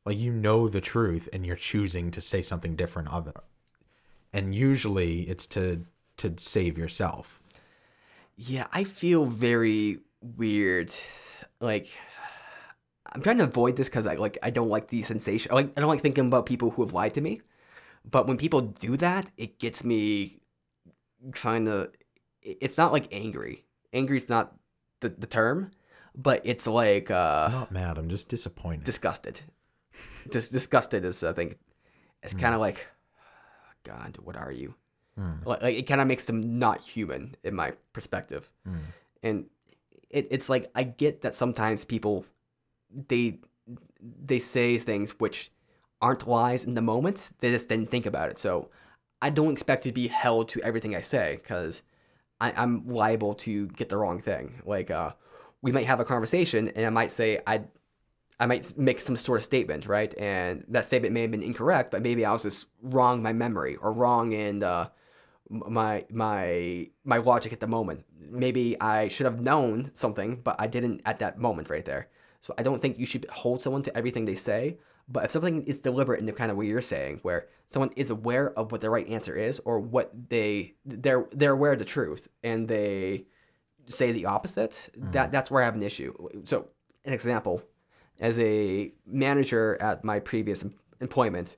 Like 0.04 0.18
you 0.18 0.32
know 0.32 0.68
the 0.68 0.80
truth 0.80 1.28
and 1.32 1.46
you're 1.46 1.56
choosing 1.56 2.10
to 2.12 2.20
say 2.20 2.42
something 2.42 2.76
different 2.76 3.12
of 3.12 3.28
it. 3.28 3.36
And 4.32 4.54
usually 4.54 5.22
it's 5.22 5.46
to 5.48 5.84
to 6.18 6.34
save 6.38 6.78
yourself. 6.78 7.41
Yeah, 8.44 8.66
I 8.72 8.82
feel 8.82 9.24
very 9.24 9.98
weird. 10.20 10.92
Like 11.60 11.88
I'm 13.12 13.22
trying 13.22 13.38
to 13.38 13.44
avoid 13.44 13.76
this 13.76 13.88
because 13.88 14.06
I 14.06 14.14
like 14.14 14.36
I 14.42 14.50
don't 14.50 14.68
like 14.68 14.88
the 14.88 15.02
sensation. 15.02 15.52
I, 15.52 15.54
Like 15.54 15.72
I 15.76 15.80
don't 15.80 15.88
like 15.88 16.00
thinking 16.00 16.26
about 16.26 16.46
people 16.46 16.70
who 16.70 16.82
have 16.82 16.92
lied 16.92 17.14
to 17.14 17.20
me. 17.20 17.40
But 18.04 18.26
when 18.26 18.36
people 18.36 18.60
do 18.60 18.96
that, 18.96 19.30
it 19.36 19.60
gets 19.60 19.84
me 19.84 20.40
kind 21.30 21.68
of 21.68 21.90
it's 22.42 22.76
not 22.76 22.92
like 22.92 23.06
angry. 23.12 23.64
Angry 23.92 24.16
is 24.16 24.28
not 24.28 24.56
the, 25.00 25.10
the 25.10 25.28
term, 25.28 25.70
but 26.12 26.40
it's 26.42 26.66
like 26.66 27.12
uh, 27.12 27.44
I'm 27.46 27.52
not 27.52 27.70
mad. 27.70 27.96
I'm 27.96 28.08
just 28.08 28.28
disappointed. 28.28 28.82
disgusted. 28.82 29.42
Dis- 30.28 30.48
disgusted 30.48 31.04
is 31.04 31.22
I 31.22 31.32
think 31.32 31.58
it's 32.24 32.34
kind 32.34 32.54
of 32.54 32.60
like, 32.60 32.88
God, 33.84 34.18
what 34.20 34.36
are 34.36 34.50
you? 34.50 34.74
Mm. 35.18 35.44
Like, 35.44 35.62
like 35.62 35.76
it 35.76 35.82
kind 35.82 36.00
of 36.00 36.06
makes 36.06 36.24
them 36.24 36.58
not 36.58 36.80
human 36.80 37.36
in 37.44 37.54
my 37.54 37.72
perspective, 37.92 38.50
Mm. 38.66 38.78
and 39.22 39.46
it, 40.10 40.28
it's 40.30 40.48
like 40.48 40.70
I 40.74 40.84
get 40.84 41.20
that 41.22 41.34
sometimes 41.34 41.84
people 41.84 42.24
they 42.90 43.38
they 44.00 44.38
say 44.38 44.78
things 44.78 45.12
which 45.18 45.50
aren't 46.00 46.26
lies 46.26 46.64
in 46.64 46.74
the 46.74 46.82
moment. 46.82 47.32
They 47.40 47.50
just 47.50 47.68
didn't 47.68 47.90
think 47.90 48.06
about 48.06 48.30
it. 48.30 48.38
So 48.38 48.68
I 49.20 49.30
don't 49.30 49.52
expect 49.52 49.84
to 49.84 49.92
be 49.92 50.08
held 50.08 50.48
to 50.50 50.60
everything 50.62 50.96
I 50.96 51.00
say 51.00 51.38
because 51.42 51.82
I'm 52.40 52.88
liable 52.88 53.34
to 53.46 53.68
get 53.68 53.88
the 53.88 53.96
wrong 53.96 54.20
thing. 54.20 54.62
Like 54.66 54.90
uh, 54.90 55.12
we 55.62 55.70
might 55.70 55.86
have 55.86 56.00
a 56.00 56.04
conversation 56.04 56.68
and 56.74 56.84
I 56.84 56.90
might 56.90 57.12
say 57.12 57.40
I 57.46 57.62
I 58.40 58.46
might 58.46 58.76
make 58.76 59.00
some 59.00 59.14
sort 59.14 59.38
of 59.38 59.44
statement, 59.44 59.86
right? 59.86 60.12
And 60.18 60.64
that 60.68 60.84
statement 60.86 61.14
may 61.14 61.22
have 61.22 61.30
been 61.30 61.42
incorrect, 61.44 61.92
but 61.92 62.02
maybe 62.02 62.24
I 62.24 62.32
was 62.32 62.42
just 62.42 62.66
wrong 62.82 63.18
in 63.18 63.22
my 63.22 63.32
memory 63.32 63.76
or 63.76 63.92
wrong 63.92 64.32
in 64.32 64.64
uh, 64.64 64.88
my 65.52 66.04
my 66.10 66.88
my 67.04 67.18
logic 67.18 67.52
at 67.52 67.60
the 67.60 67.66
moment. 67.66 68.04
Maybe 68.18 68.80
I 68.80 69.08
should 69.08 69.26
have 69.26 69.40
known 69.40 69.90
something, 69.94 70.40
but 70.42 70.56
I 70.58 70.66
didn't 70.66 71.02
at 71.04 71.18
that 71.18 71.38
moment 71.38 71.70
right 71.70 71.84
there. 71.84 72.08
So 72.40 72.54
I 72.58 72.62
don't 72.62 72.80
think 72.82 72.98
you 72.98 73.06
should 73.06 73.26
hold 73.30 73.62
someone 73.62 73.82
to 73.84 73.96
everything 73.96 74.24
they 74.24 74.34
say. 74.34 74.78
But 75.08 75.24
if 75.24 75.30
something 75.30 75.62
is 75.64 75.80
deliberate 75.80 76.20
in 76.20 76.26
the 76.26 76.32
kind 76.32 76.50
of 76.50 76.56
way 76.56 76.66
you're 76.66 76.80
saying, 76.80 77.20
where 77.22 77.48
someone 77.68 77.90
is 77.96 78.10
aware 78.10 78.56
of 78.58 78.72
what 78.72 78.80
the 78.80 78.90
right 78.90 79.06
answer 79.08 79.36
is 79.36 79.60
or 79.64 79.78
what 79.80 80.10
they 80.30 80.74
they're 80.84 81.26
they're 81.32 81.52
aware 81.52 81.72
of 81.72 81.78
the 81.78 81.84
truth 81.84 82.28
and 82.42 82.68
they 82.68 83.26
say 83.88 84.12
the 84.12 84.26
opposite, 84.26 84.90
that 84.94 85.12
mm-hmm. 85.12 85.30
that's 85.30 85.50
where 85.50 85.62
I 85.62 85.66
have 85.66 85.74
an 85.74 85.82
issue. 85.82 86.14
So 86.44 86.68
an 87.04 87.12
example, 87.12 87.62
as 88.20 88.38
a 88.38 88.92
manager 89.06 89.76
at 89.80 90.04
my 90.04 90.20
previous 90.20 90.64
employment, 91.00 91.56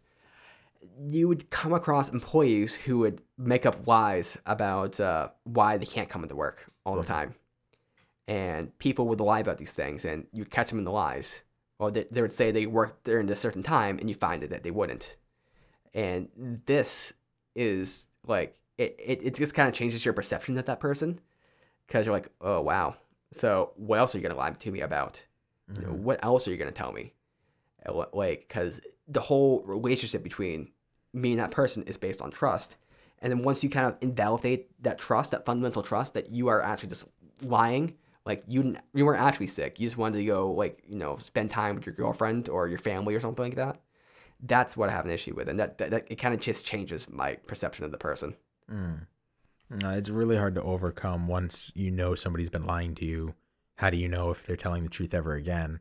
you 1.07 1.28
would 1.28 1.50
come 1.50 1.72
across 1.72 2.09
employees 2.11 2.76
who 2.76 2.98
would 2.98 3.20
make 3.37 3.66
up 3.66 3.87
lies 3.87 4.38
about 4.47 5.01
uh, 5.01 5.29
why 5.44 5.77
they 5.77 5.87
can't 5.87 6.09
come 6.09 6.23
into 6.23 6.37
work 6.37 6.70
all 6.85 6.97
the 6.97 7.05
time. 7.05 7.35
And 8.27 8.77
people 8.79 9.07
would 9.09 9.20
lie 9.20 9.40
about 9.40 9.59
these 9.59 9.73
things, 9.73 10.05
and 10.05 10.27
you'd 10.33 10.51
catch 10.51 10.70
them 10.70 10.79
in 10.79 10.85
the 10.85 10.92
lies. 10.92 11.42
Or 11.79 11.90
they, 11.90 12.07
they 12.11 12.23
would 12.23 12.33
say 12.33 12.51
they 12.51 12.66
worked 12.66 13.05
there 13.05 13.20
in 13.20 13.29
a 13.29 13.37
certain 13.37 13.62
time, 13.62 13.99
and 13.99 14.09
you 14.09 14.14
find 14.14 14.42
it 14.42 14.51
that 14.51 14.62
they 14.62 14.70
wouldn't. 14.70 15.16
And 15.92 16.29
this 16.66 17.12
is 17.55 18.07
like, 18.27 18.57
it, 18.79 18.97
it, 18.99 19.23
it 19.23 19.35
just 19.35 19.55
kind 19.55 19.68
of 19.68 19.75
changes 19.75 20.05
your 20.05 20.14
perception 20.14 20.57
of 20.57 20.64
that 20.64 20.81
person. 20.81 21.20
Because 21.87 22.07
you're 22.07 22.14
like, 22.14 22.31
oh, 22.40 22.61
wow. 22.61 22.97
So 23.33 23.73
what 23.77 23.99
else 23.99 24.14
are 24.14 24.18
you 24.18 24.23
going 24.23 24.35
to 24.35 24.40
lie 24.40 24.51
to 24.51 24.70
me 24.70 24.81
about? 24.81 25.25
You 25.75 25.83
know, 25.83 25.92
what 25.92 26.23
else 26.25 26.47
are 26.47 26.51
you 26.51 26.57
going 26.57 26.70
to 26.70 26.77
tell 26.77 26.92
me? 26.92 27.14
Like, 28.12 28.47
because 28.49 28.81
the 29.07 29.20
whole 29.20 29.62
relationship 29.66 30.23
between 30.23 30.70
me 31.12 31.33
and 31.33 31.40
that 31.40 31.51
person 31.51 31.83
is 31.83 31.99
based 31.99 32.23
on 32.23 32.31
trust. 32.31 32.77
And 33.24 33.30
then 33.30 33.42
once 33.42 33.64
you 33.64 33.70
kind 33.70 33.87
of 33.87 33.96
invalidate 34.02 34.68
that 34.82 34.98
trust, 34.98 35.30
that 35.30 35.46
fundamental 35.46 35.82
trust 35.82 36.12
that 36.12 36.30
you 36.30 36.48
are 36.48 36.60
actually 36.60 36.90
just 36.90 37.08
lying, 37.40 37.94
like 38.26 38.44
you 38.46 38.76
you 38.92 39.06
weren't 39.06 39.22
actually 39.22 39.46
sick, 39.46 39.80
you 39.80 39.87
just 39.87 39.96
wanted 39.96 40.18
to 40.18 40.26
go 40.26 40.52
like 40.52 40.82
you 40.87 40.96
know 40.96 41.16
spend 41.16 41.50
time 41.50 41.74
with 41.74 41.87
your 41.87 41.94
girlfriend 41.94 42.50
or 42.50 42.68
your 42.68 42.78
family 42.78 43.14
or 43.14 43.20
something 43.20 43.46
like 43.46 43.56
that. 43.56 43.80
That's 44.40 44.76
what 44.76 44.90
I 44.90 44.92
have 44.92 45.06
an 45.06 45.10
issue 45.10 45.34
with, 45.34 45.48
and 45.48 45.58
that, 45.58 45.78
that, 45.78 45.90
that 45.90 46.06
it 46.10 46.16
kind 46.16 46.34
of 46.34 46.40
just 46.40 46.66
changes 46.66 47.10
my 47.10 47.37
perception 47.46 47.87
of 47.87 47.92
the 47.92 47.96
person. 47.96 48.37
Mm. 48.70 49.06
No, 49.70 49.90
it's 49.90 50.10
really 50.10 50.37
hard 50.37 50.54
to 50.56 50.62
overcome 50.62 51.26
once 51.26 51.72
you 51.74 51.90
know 51.90 52.14
somebody's 52.14 52.50
been 52.50 52.66
lying 52.66 52.94
to 52.96 53.06
you. 53.06 53.34
How 53.76 53.88
do 53.88 53.96
you 53.96 54.06
know 54.06 54.32
if 54.32 54.44
they're 54.44 54.54
telling 54.54 54.82
the 54.82 54.90
truth 54.90 55.14
ever 55.14 55.32
again? 55.32 55.80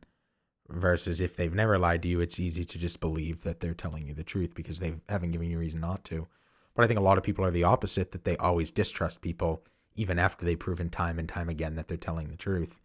Versus 0.69 1.19
if 1.19 1.35
they've 1.35 1.53
never 1.53 1.77
lied 1.77 2.03
to 2.03 2.07
you, 2.07 2.21
it's 2.21 2.39
easy 2.39 2.63
to 2.63 2.79
just 2.79 3.01
believe 3.01 3.43
that 3.43 3.59
they're 3.59 3.73
telling 3.73 4.07
you 4.07 4.13
the 4.13 4.23
truth 4.23 4.55
because 4.55 4.79
they 4.79 4.93
haven't 5.09 5.31
given 5.31 5.51
you 5.51 5.59
reason 5.59 5.81
not 5.81 6.05
to. 6.05 6.29
But 6.75 6.83
I 6.83 6.87
think 6.87 6.99
a 6.99 7.03
lot 7.03 7.17
of 7.17 7.23
people 7.23 7.45
are 7.45 7.51
the 7.51 7.63
opposite, 7.63 8.11
that 8.11 8.25
they 8.25 8.37
always 8.37 8.71
distrust 8.71 9.21
people 9.21 9.63
even 9.95 10.17
after 10.17 10.43
they've 10.45 10.57
proven 10.57 10.89
time 10.89 11.19
and 11.19 11.29
time 11.29 11.49
again 11.49 11.75
that 11.75 11.87
they're 11.87 11.97
telling 11.97 12.29
the 12.29 12.37
truth. 12.37 12.79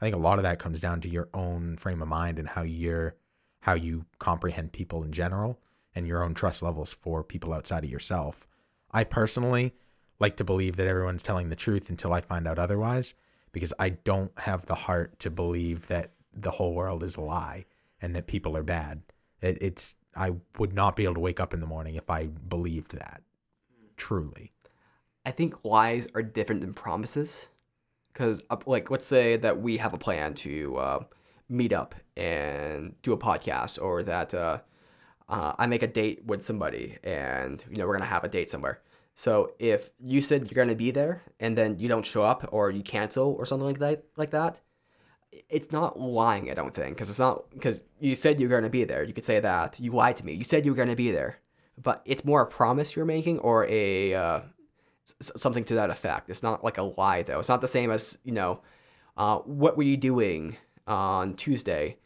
I 0.00 0.04
think 0.04 0.14
a 0.14 0.18
lot 0.18 0.38
of 0.38 0.44
that 0.44 0.58
comes 0.58 0.80
down 0.80 1.00
to 1.02 1.08
your 1.08 1.28
own 1.34 1.76
frame 1.76 2.02
of 2.02 2.08
mind 2.08 2.38
and 2.38 2.48
how 2.48 2.62
you're 2.62 3.16
how 3.60 3.74
you 3.74 4.04
comprehend 4.18 4.72
people 4.72 5.04
in 5.04 5.12
general 5.12 5.60
and 5.94 6.06
your 6.06 6.24
own 6.24 6.34
trust 6.34 6.62
levels 6.62 6.92
for 6.92 7.22
people 7.22 7.52
outside 7.52 7.84
of 7.84 7.90
yourself. 7.90 8.46
I 8.90 9.04
personally 9.04 9.74
like 10.18 10.36
to 10.38 10.44
believe 10.44 10.76
that 10.76 10.88
everyone's 10.88 11.22
telling 11.22 11.48
the 11.48 11.56
truth 11.56 11.88
until 11.88 12.12
I 12.12 12.20
find 12.20 12.48
out 12.48 12.58
otherwise 12.58 13.14
because 13.52 13.72
I 13.78 13.90
don't 13.90 14.36
have 14.40 14.66
the 14.66 14.74
heart 14.74 15.20
to 15.20 15.30
believe 15.30 15.86
that 15.88 16.12
the 16.34 16.50
whole 16.50 16.74
world 16.74 17.04
is 17.04 17.16
a 17.16 17.20
lie 17.20 17.66
and 18.00 18.16
that 18.16 18.26
people 18.26 18.56
are 18.56 18.64
bad. 18.64 19.02
It, 19.40 19.58
it's 19.60 19.94
I 20.16 20.32
would 20.58 20.72
not 20.72 20.96
be 20.96 21.04
able 21.04 21.14
to 21.14 21.20
wake 21.20 21.40
up 21.40 21.54
in 21.54 21.60
the 21.60 21.66
morning 21.66 21.94
if 21.94 22.10
I 22.10 22.26
believed 22.26 22.96
that. 22.96 23.22
Truly. 24.02 24.50
I 25.24 25.30
think 25.30 25.64
lies 25.64 26.08
are 26.12 26.22
different 26.22 26.60
than 26.60 26.74
promises. 26.74 27.50
Because, 28.12 28.42
like, 28.66 28.90
let's 28.90 29.06
say 29.06 29.36
that 29.36 29.60
we 29.60 29.76
have 29.76 29.94
a 29.94 29.98
plan 30.06 30.34
to 30.46 30.76
uh, 30.76 31.04
meet 31.48 31.72
up 31.72 31.94
and 32.16 33.00
do 33.02 33.12
a 33.12 33.16
podcast, 33.16 33.80
or 33.80 34.02
that 34.02 34.34
uh, 34.34 34.58
uh, 35.28 35.52
I 35.56 35.66
make 35.66 35.84
a 35.84 35.86
date 35.86 36.26
with 36.26 36.44
somebody 36.44 36.98
and, 37.04 37.64
you 37.70 37.76
know, 37.76 37.86
we're 37.86 37.96
going 37.96 38.08
to 38.08 38.14
have 38.14 38.24
a 38.24 38.28
date 38.28 38.50
somewhere. 38.50 38.80
So 39.14 39.52
if 39.60 39.90
you 40.00 40.20
said 40.20 40.50
you're 40.50 40.62
going 40.62 40.76
to 40.76 40.84
be 40.86 40.90
there 40.90 41.22
and 41.38 41.56
then 41.56 41.78
you 41.78 41.88
don't 41.88 42.04
show 42.04 42.24
up 42.24 42.48
or 42.50 42.70
you 42.70 42.82
cancel 42.82 43.36
or 43.38 43.46
something 43.46 43.66
like 43.66 43.78
that, 43.78 44.04
like 44.16 44.32
that, 44.32 44.60
it's 45.48 45.70
not 45.70 45.98
lying, 45.98 46.50
I 46.50 46.54
don't 46.54 46.74
think, 46.74 46.96
because 46.96 47.08
it's 47.08 47.18
not 47.20 47.48
because 47.50 47.82
you 48.00 48.16
said 48.16 48.40
you're 48.40 48.48
going 48.56 48.64
to 48.64 48.68
be 48.68 48.84
there. 48.84 49.04
You 49.04 49.14
could 49.14 49.24
say 49.24 49.38
that 49.38 49.78
you 49.78 49.92
lied 49.92 50.16
to 50.16 50.26
me. 50.26 50.32
You 50.32 50.44
said 50.44 50.64
you 50.64 50.72
were 50.72 50.82
going 50.82 50.88
to 50.88 50.96
be 50.96 51.12
there, 51.12 51.38
but 51.80 52.02
it's 52.04 52.24
more 52.24 52.42
a 52.42 52.46
promise 52.46 52.96
you're 52.96 53.04
making 53.04 53.38
or 53.40 53.66
a 53.68 54.14
uh, 54.14 54.40
something 55.20 55.64
to 55.64 55.74
that 55.74 55.90
effect. 55.90 56.30
It's 56.30 56.42
not 56.42 56.64
like 56.64 56.78
a 56.78 56.82
lie 56.82 57.22
though. 57.22 57.38
It's 57.38 57.48
not 57.48 57.60
the 57.60 57.68
same 57.68 57.90
as 57.90 58.18
you 58.24 58.32
know, 58.32 58.60
uh, 59.16 59.38
what 59.38 59.76
were 59.76 59.82
you 59.82 59.96
doing 59.96 60.56
on 60.86 61.34
Tuesday? 61.34 61.96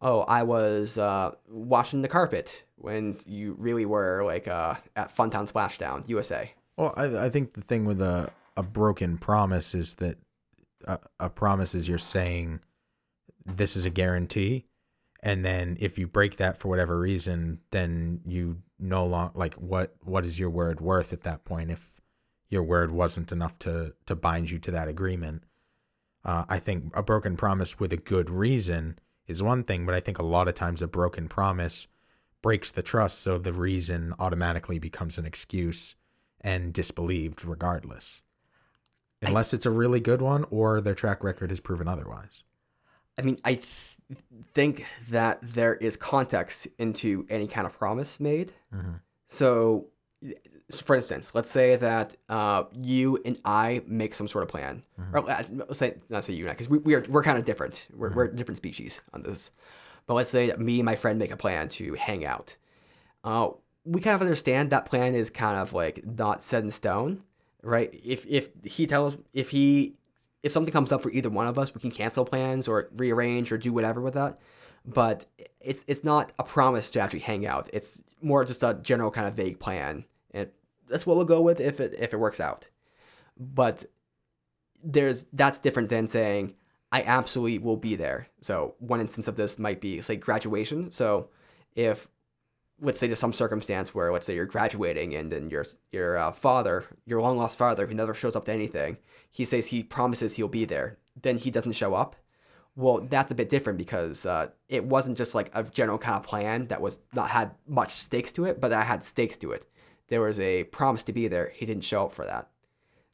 Oh, 0.00 0.20
I 0.22 0.42
was 0.42 0.98
uh, 0.98 1.32
washing 1.48 2.02
the 2.02 2.08
carpet 2.08 2.64
when 2.76 3.18
you 3.26 3.56
really 3.58 3.86
were 3.86 4.22
like 4.24 4.46
uh, 4.46 4.74
at 4.96 5.10
Funtown 5.10 5.50
Splashtown, 5.50 6.06
USA. 6.08 6.52
Well, 6.76 6.92
I, 6.96 7.26
I 7.26 7.30
think 7.30 7.54
the 7.54 7.60
thing 7.60 7.84
with 7.84 8.02
a, 8.02 8.30
a 8.56 8.62
broken 8.62 9.16
promise 9.16 9.74
is 9.74 9.94
that 9.94 10.18
a, 10.86 10.98
a 11.20 11.30
promise 11.30 11.74
is 11.74 11.88
you're 11.88 11.98
saying 11.98 12.60
this 13.46 13.76
is 13.76 13.84
a 13.84 13.90
guarantee. 13.90 14.66
And 15.22 15.44
then 15.44 15.78
if 15.80 15.96
you 15.96 16.06
break 16.06 16.36
that 16.36 16.58
for 16.58 16.68
whatever 16.68 16.98
reason, 16.98 17.60
then 17.70 18.20
you 18.26 18.58
no 18.78 19.06
longer 19.06 19.32
like 19.34 19.54
what 19.54 19.94
what 20.02 20.26
is 20.26 20.38
your 20.38 20.50
word 20.50 20.80
worth 20.80 21.12
at 21.12 21.22
that 21.22 21.44
point 21.44 21.70
if 21.70 22.00
your 22.48 22.62
word 22.62 22.90
wasn't 22.90 23.32
enough 23.32 23.58
to 23.60 23.94
to 24.06 24.14
bind 24.14 24.50
you 24.50 24.58
to 24.58 24.70
that 24.70 24.88
agreement. 24.88 25.44
Uh, 26.24 26.44
I 26.48 26.58
think 26.58 26.96
a 26.96 27.02
broken 27.02 27.36
promise 27.36 27.78
with 27.78 27.92
a 27.92 27.98
good 27.98 28.30
reason 28.30 28.98
is 29.26 29.42
one 29.42 29.64
thing, 29.64 29.84
but 29.84 29.94
I 29.94 30.00
think 30.00 30.18
a 30.18 30.24
lot 30.24 30.48
of 30.48 30.54
times 30.54 30.80
a 30.80 30.86
broken 30.86 31.28
promise 31.28 31.86
breaks 32.42 32.70
the 32.70 32.82
trust, 32.82 33.20
so 33.20 33.38
the 33.38 33.52
reason 33.52 34.14
automatically 34.18 34.78
becomes 34.78 35.18
an 35.18 35.26
excuse 35.26 35.94
and 36.40 36.72
disbelieved 36.72 37.44
regardless. 37.44 38.22
Unless 39.22 39.54
it's 39.54 39.64
a 39.64 39.70
really 39.70 40.00
good 40.00 40.20
one 40.20 40.44
or 40.50 40.80
their 40.80 40.94
track 40.94 41.24
record 41.24 41.48
has 41.50 41.60
proven 41.60 41.88
otherwise. 41.88 42.44
I 43.18 43.22
mean, 43.22 43.38
I 43.44 43.54
th- 43.54 43.93
think 44.52 44.84
that 45.10 45.38
there 45.42 45.74
is 45.74 45.96
context 45.96 46.68
into 46.78 47.26
any 47.30 47.46
kind 47.46 47.66
of 47.66 47.72
promise 47.72 48.20
made. 48.20 48.52
So, 49.26 49.88
so, 50.70 50.84
for 50.84 50.96
instance, 50.96 51.32
let's 51.34 51.50
say 51.50 51.76
that 51.76 52.16
uh, 52.28 52.64
you 52.72 53.20
and 53.24 53.38
I 53.44 53.82
make 53.86 54.14
some 54.14 54.28
sort 54.28 54.44
of 54.44 54.48
plan, 54.48 54.82
or 55.12 55.30
uh, 55.30 55.42
let's 55.52 55.78
say 55.78 55.96
not 56.08 56.24
say 56.24 56.32
you 56.32 56.44
and 56.44 56.50
I, 56.50 56.54
because 56.54 56.68
we, 56.68 56.78
we 56.78 56.94
are 56.94 57.04
we're 57.08 57.22
kind 57.22 57.36
of 57.38 57.44
different. 57.44 57.86
We're, 57.94 58.12
we're 58.12 58.28
different 58.28 58.58
species 58.58 59.02
on 59.12 59.22
this. 59.22 59.50
But 60.06 60.14
let's 60.14 60.30
say 60.30 60.46
that 60.48 60.60
me 60.60 60.80
and 60.80 60.84
my 60.86 60.96
friend 60.96 61.18
make 61.18 61.30
a 61.30 61.36
plan 61.36 61.68
to 61.70 61.94
hang 61.94 62.24
out. 62.24 62.56
Uh, 63.24 63.48
we 63.84 64.00
kind 64.00 64.14
of 64.14 64.20
understand 64.20 64.70
that 64.70 64.84
plan 64.86 65.14
is 65.14 65.30
kind 65.30 65.58
of 65.58 65.72
like 65.72 66.04
not 66.04 66.42
set 66.42 66.62
in 66.62 66.70
stone, 66.70 67.22
right? 67.62 67.90
If 68.04 68.26
if 68.26 68.50
he 68.64 68.86
tells 68.86 69.18
if 69.32 69.50
he 69.50 69.96
if 70.44 70.52
something 70.52 70.72
comes 70.72 70.92
up 70.92 71.02
for 71.02 71.10
either 71.10 71.30
one 71.30 71.46
of 71.46 71.58
us, 71.58 71.74
we 71.74 71.80
can 71.80 71.90
cancel 71.90 72.24
plans 72.24 72.68
or 72.68 72.90
rearrange 72.94 73.50
or 73.50 73.56
do 73.56 73.72
whatever 73.72 74.00
with 74.02 74.12
that. 74.12 74.38
But 74.84 75.24
it's 75.58 75.84
it's 75.88 76.04
not 76.04 76.32
a 76.38 76.44
promise 76.44 76.90
to 76.90 77.00
actually 77.00 77.20
hang 77.20 77.46
out. 77.46 77.70
It's 77.72 78.02
more 78.20 78.44
just 78.44 78.62
a 78.62 78.78
general 78.82 79.10
kind 79.10 79.26
of 79.26 79.34
vague 79.34 79.58
plan, 79.58 80.04
and 80.32 80.50
that's 80.86 81.06
what 81.06 81.16
we'll 81.16 81.24
go 81.24 81.40
with 81.40 81.60
if 81.60 81.80
it 81.80 81.94
if 81.98 82.12
it 82.12 82.18
works 82.18 82.40
out. 82.40 82.68
But 83.38 83.86
there's 84.82 85.24
that's 85.32 85.58
different 85.58 85.88
than 85.88 86.08
saying 86.08 86.54
I 86.92 87.02
absolutely 87.02 87.58
will 87.58 87.78
be 87.78 87.96
there. 87.96 88.28
So 88.42 88.74
one 88.78 89.00
instance 89.00 89.26
of 89.26 89.36
this 89.36 89.58
might 89.58 89.80
be 89.80 90.02
say 90.02 90.16
graduation. 90.16 90.92
So 90.92 91.30
if 91.74 92.06
let's 92.80 92.98
say 92.98 93.08
to 93.08 93.16
some 93.16 93.32
circumstance 93.32 93.94
where 93.94 94.12
let's 94.12 94.26
say 94.26 94.34
you're 94.34 94.46
graduating 94.46 95.14
and 95.14 95.30
then 95.30 95.50
your 95.50 95.64
your 95.92 96.18
uh, 96.18 96.32
father, 96.32 96.84
your 97.06 97.20
long 97.20 97.36
lost 97.36 97.56
father, 97.58 97.86
who 97.86 97.94
never 97.94 98.14
shows 98.14 98.36
up 98.36 98.44
to 98.46 98.52
anything, 98.52 98.98
he 99.30 99.44
says 99.44 99.68
he 99.68 99.82
promises 99.82 100.34
he'll 100.34 100.48
be 100.48 100.64
there, 100.64 100.98
then 101.20 101.38
he 101.38 101.50
doesn't 101.50 101.72
show 101.72 101.94
up. 101.94 102.16
Well, 102.76 103.06
that's 103.08 103.30
a 103.30 103.36
bit 103.36 103.48
different 103.48 103.78
because 103.78 104.26
uh, 104.26 104.48
it 104.68 104.84
wasn't 104.84 105.16
just 105.16 105.34
like 105.34 105.50
a 105.54 105.62
general 105.62 105.98
kind 105.98 106.16
of 106.16 106.24
plan 106.24 106.66
that 106.66 106.80
was 106.80 106.98
not 107.14 107.30
had 107.30 107.52
much 107.68 107.92
stakes 107.92 108.32
to 108.32 108.44
it, 108.46 108.60
but 108.60 108.68
that 108.68 108.86
had 108.86 109.04
stakes 109.04 109.36
to 109.38 109.52
it. 109.52 109.68
There 110.08 110.20
was 110.20 110.40
a 110.40 110.64
promise 110.64 111.04
to 111.04 111.12
be 111.12 111.28
there. 111.28 111.52
He 111.54 111.66
didn't 111.66 111.84
show 111.84 112.06
up 112.06 112.12
for 112.12 112.24
that, 112.24 112.48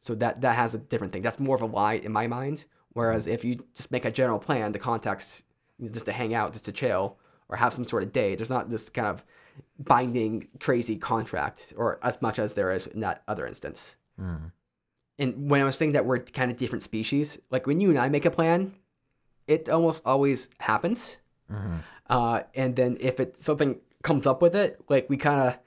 so 0.00 0.14
that 0.16 0.40
that 0.40 0.56
has 0.56 0.74
a 0.74 0.78
different 0.78 1.12
thing. 1.12 1.22
That's 1.22 1.38
more 1.38 1.56
of 1.56 1.62
a 1.62 1.66
lie 1.66 1.94
in 1.94 2.12
my 2.12 2.26
mind. 2.26 2.64
Whereas 2.92 3.26
if 3.26 3.44
you 3.44 3.64
just 3.74 3.92
make 3.92 4.04
a 4.04 4.10
general 4.10 4.38
plan, 4.38 4.72
the 4.72 4.78
context 4.78 5.44
just 5.90 6.06
to 6.06 6.12
hang 6.12 6.34
out, 6.34 6.52
just 6.52 6.64
to 6.64 6.72
chill, 6.72 7.18
or 7.48 7.56
have 7.56 7.72
some 7.72 7.84
sort 7.84 8.02
of 8.02 8.12
day, 8.12 8.34
there's 8.34 8.50
not 8.50 8.70
this 8.70 8.90
kind 8.90 9.06
of 9.06 9.24
binding 9.78 10.48
crazy 10.60 10.96
contract 10.96 11.72
or 11.76 11.98
as 12.02 12.20
much 12.20 12.38
as 12.38 12.54
there 12.54 12.72
is 12.72 12.86
in 12.86 13.00
that 13.00 13.22
other 13.26 13.46
instance. 13.46 13.96
Mm. 14.20 14.52
And 15.18 15.50
when 15.50 15.60
I 15.60 15.64
was 15.64 15.76
saying 15.76 15.92
that 15.92 16.06
we're 16.06 16.20
kind 16.20 16.50
of 16.50 16.56
different 16.56 16.82
species, 16.82 17.38
like 17.50 17.66
when 17.66 17.78
you 17.78 17.90
and 17.90 17.98
I 17.98 18.08
make 18.08 18.24
a 18.24 18.30
plan, 18.30 18.74
it 19.46 19.68
almost 19.68 20.02
always 20.06 20.48
happens. 20.58 21.18
Mm-hmm. 21.52 21.76
Uh, 22.08 22.40
and 22.54 22.76
then 22.76 22.96
if 23.00 23.20
it 23.20 23.36
something 23.38 23.80
comes 24.02 24.26
up 24.26 24.40
with 24.40 24.54
it, 24.54 24.80
like 24.88 25.08
we 25.08 25.16
kind 25.16 25.40
of. 25.40 25.58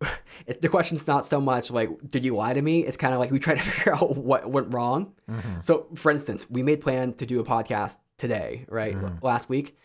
The 0.60 0.68
question's 0.68 1.06
not 1.06 1.24
so 1.24 1.40
much 1.40 1.70
like, 1.70 1.88
did 2.06 2.24
you 2.24 2.36
lie 2.36 2.52
to 2.52 2.60
me? 2.60 2.84
It's 2.84 2.98
kind 2.98 3.14
of 3.14 3.20
like 3.20 3.30
we 3.30 3.38
try 3.38 3.54
to 3.54 3.60
figure 3.70 3.94
out 3.94 4.16
what 4.16 4.50
went 4.50 4.74
wrong. 4.74 5.14
Mm-hmm. 5.30 5.60
So, 5.60 5.86
for 5.94 6.10
instance, 6.10 6.50
we 6.50 6.62
made 6.62 6.82
plan 6.82 7.14
to 7.14 7.24
do 7.24 7.40
a 7.40 7.44
podcast 7.44 7.96
today, 8.18 8.66
right? 8.68 8.94
Mm-hmm. 8.94 9.24
Last 9.24 9.48
week, 9.48 9.78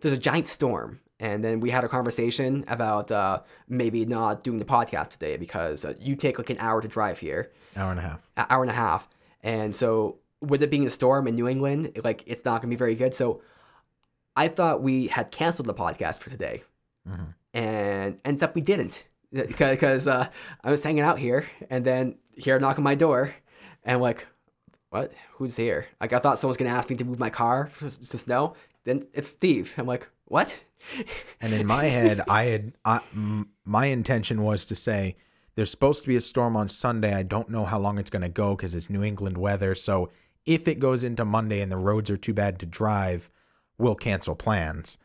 there's 0.00 0.14
a 0.14 0.18
giant 0.18 0.48
storm, 0.48 1.00
and 1.20 1.44
then 1.44 1.60
we 1.60 1.70
had 1.70 1.84
a 1.84 1.88
conversation 1.88 2.64
about 2.68 3.10
uh, 3.10 3.40
maybe 3.68 4.04
not 4.04 4.44
doing 4.44 4.58
the 4.58 4.64
podcast 4.64 5.08
today 5.10 5.36
because 5.36 5.84
uh, 5.84 5.94
you 6.00 6.14
take 6.16 6.38
like 6.38 6.50
an 6.50 6.58
hour 6.58 6.80
to 6.80 6.88
drive 6.88 7.18
here, 7.20 7.52
Hour 7.76 7.90
and 7.90 8.00
a 8.00 8.02
half. 8.02 8.28
an 8.36 8.46
hour 8.50 8.62
and 8.62 8.70
a 8.70 8.74
half, 8.74 9.08
and 9.42 9.74
so 9.74 10.18
with 10.40 10.62
it 10.62 10.70
being 10.70 10.86
a 10.86 10.90
storm 10.90 11.26
in 11.26 11.34
New 11.34 11.48
England, 11.48 11.92
like 12.04 12.22
it's 12.26 12.44
not 12.44 12.60
gonna 12.60 12.70
be 12.70 12.76
very 12.76 12.94
good. 12.94 13.14
So 13.14 13.40
I 14.34 14.48
thought 14.48 14.82
we 14.82 15.06
had 15.08 15.30
canceled 15.30 15.66
the 15.68 15.74
podcast 15.74 16.18
for 16.18 16.30
today, 16.30 16.62
Mhm. 17.08 17.34
and 17.54 18.18
ends 18.24 18.42
up 18.42 18.54
we 18.54 18.60
didn't 18.60 19.08
because 19.32 20.06
uh, 20.06 20.28
I 20.62 20.70
was 20.70 20.82
hanging 20.84 21.02
out 21.02 21.18
here, 21.18 21.46
and 21.70 21.84
then 21.84 22.16
here 22.36 22.58
knocking 22.58 22.84
my 22.84 22.94
door, 22.94 23.34
and 23.84 24.00
like, 24.00 24.26
what? 24.96 25.12
Who's 25.32 25.56
here? 25.56 25.86
Like 26.00 26.12
I 26.12 26.18
thought 26.18 26.38
someone 26.38 26.50
was 26.50 26.56
gonna 26.56 26.70
ask 26.70 26.88
me 26.88 26.96
to 26.96 27.04
move 27.04 27.18
my 27.18 27.30
car 27.30 27.66
for, 27.66 27.84
the 27.84 28.18
snow. 28.18 28.54
Then 28.84 29.06
it's 29.12 29.28
Steve. 29.28 29.74
I'm 29.76 29.86
like, 29.86 30.08
what? 30.24 30.64
And 31.40 31.52
in 31.52 31.66
my 31.66 31.84
head, 31.84 32.20
I 32.28 32.44
had 32.44 32.72
I, 32.84 33.00
m- 33.12 33.50
my 33.64 33.86
intention 33.86 34.42
was 34.42 34.66
to 34.66 34.74
say 34.74 35.16
there's 35.54 35.70
supposed 35.70 36.02
to 36.02 36.08
be 36.08 36.16
a 36.16 36.20
storm 36.20 36.56
on 36.56 36.68
Sunday. 36.68 37.14
I 37.14 37.22
don't 37.22 37.50
know 37.50 37.64
how 37.64 37.78
long 37.78 37.98
it's 37.98 38.10
to 38.10 38.28
go 38.28 38.56
because 38.56 38.74
it's 38.74 38.90
New 38.90 39.02
England 39.02 39.36
weather. 39.36 39.74
So 39.74 40.10
if 40.44 40.68
it 40.68 40.78
goes 40.78 41.02
into 41.04 41.24
Monday 41.24 41.60
and 41.60 41.72
the 41.72 41.76
roads 41.76 42.10
are 42.10 42.16
too 42.16 42.34
bad 42.34 42.58
to 42.60 42.66
drive, 42.66 43.30
we'll 43.78 43.96
cancel 43.96 44.34
plans. 44.34 44.98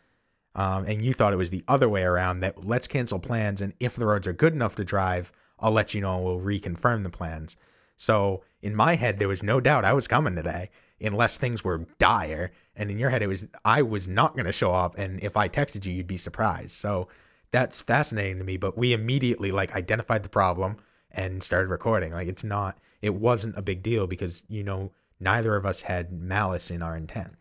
Um, 0.55 0.85
and 0.85 1.01
you 1.01 1.13
thought 1.13 1.33
it 1.33 1.37
was 1.37 1.49
the 1.49 1.63
other 1.67 1.89
way 1.89 2.03
around 2.03 2.41
that 2.41 2.65
let's 2.65 2.87
cancel 2.87 3.19
plans. 3.19 3.61
And 3.61 3.73
if 3.79 3.95
the 3.95 4.05
roads 4.05 4.27
are 4.27 4.33
good 4.33 4.53
enough 4.53 4.75
to 4.75 4.83
drive, 4.83 5.31
I'll 5.59 5.71
let 5.71 5.93
you 5.93 6.01
know 6.01 6.17
and 6.17 6.25
we'll 6.25 6.39
reconfirm 6.39 7.03
the 7.03 7.09
plans. 7.09 7.57
So 8.01 8.41
in 8.63 8.75
my 8.75 8.95
head, 8.95 9.19
there 9.19 9.27
was 9.27 9.43
no 9.43 9.59
doubt 9.59 9.85
I 9.85 9.93
was 9.93 10.07
coming 10.07 10.35
today 10.35 10.69
unless 10.99 11.37
things 11.37 11.63
were 11.63 11.85
dire. 11.99 12.51
And 12.75 12.89
in 12.89 12.97
your 12.97 13.11
head, 13.11 13.21
it 13.21 13.27
was 13.27 13.47
I 13.63 13.83
was 13.83 14.07
not 14.07 14.33
going 14.33 14.47
to 14.47 14.51
show 14.51 14.71
up. 14.71 14.97
And 14.97 15.21
if 15.21 15.37
I 15.37 15.47
texted 15.47 15.85
you, 15.85 15.93
you'd 15.93 16.07
be 16.07 16.17
surprised. 16.17 16.71
So 16.71 17.09
that's 17.51 17.79
fascinating 17.83 18.39
to 18.39 18.43
me. 18.43 18.57
But 18.57 18.75
we 18.75 18.93
immediately 18.93 19.51
like 19.51 19.75
identified 19.75 20.23
the 20.23 20.29
problem 20.29 20.77
and 21.11 21.43
started 21.43 21.69
recording. 21.69 22.11
Like 22.11 22.27
it's 22.27 22.43
not, 22.43 22.79
it 23.03 23.13
wasn't 23.13 23.55
a 23.55 23.61
big 23.61 23.83
deal 23.83 24.07
because, 24.07 24.45
you 24.49 24.63
know, 24.63 24.91
neither 25.19 25.55
of 25.55 25.63
us 25.67 25.81
had 25.81 26.11
malice 26.11 26.71
in 26.71 26.81
our 26.81 26.97
intent. 26.97 27.35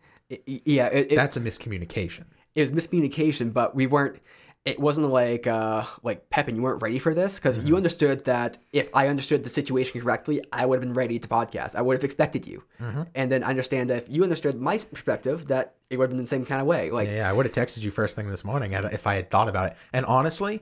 Yeah, 0.45 0.87
it, 0.87 1.13
it, 1.13 1.15
That's 1.15 1.37
a 1.37 1.41
miscommunication. 1.41 2.25
it 2.53 2.61
was 2.61 2.71
miscommunication, 2.71 3.51
but 3.51 3.73
we 3.75 3.87
weren't. 3.87 4.19
It 4.63 4.79
wasn't 4.79 5.09
like 5.09 5.47
uh 5.47 5.85
like 6.03 6.29
Pepin, 6.29 6.55
you 6.55 6.61
weren't 6.61 6.83
ready 6.83 6.99
for 6.99 7.15
this 7.15 7.39
because 7.39 7.59
you 7.59 7.75
understood 7.75 8.25
that 8.25 8.59
if 8.71 8.89
I 8.93 9.07
understood 9.07 9.43
the 9.43 9.49
situation 9.49 9.99
correctly, 9.99 10.43
I 10.53 10.67
would 10.67 10.75
have 10.75 10.81
been 10.81 10.93
ready 10.93 11.17
to 11.17 11.27
podcast. 11.27 11.73
I 11.75 11.81
would 11.81 11.95
have 11.95 12.03
expected 12.03 12.45
you, 12.45 12.63
and 13.15 13.31
then 13.31 13.43
I 13.43 13.47
understand 13.47 13.89
that 13.89 14.03
if 14.03 14.09
you 14.09 14.21
understood 14.21 14.61
my 14.61 14.77
perspective, 14.77 15.47
that 15.47 15.75
it 15.89 15.97
would 15.97 16.05
have 16.05 16.09
been 16.11 16.23
the 16.23 16.27
same 16.27 16.45
kind 16.45 16.61
of 16.61 16.67
way. 16.67 16.91
Like 16.91 17.07
Yeah, 17.07 17.15
yeah, 17.15 17.29
I 17.29 17.33
would 17.33 17.47
have 17.47 17.55
texted 17.55 17.83
you 17.83 17.89
first 17.89 18.15
thing 18.15 18.27
this 18.29 18.45
morning 18.45 18.73
if 18.73 19.07
I 19.07 19.15
had 19.15 19.31
thought 19.31 19.49
about 19.49 19.71
it. 19.71 19.77
And 19.93 20.05
honestly, 20.05 20.61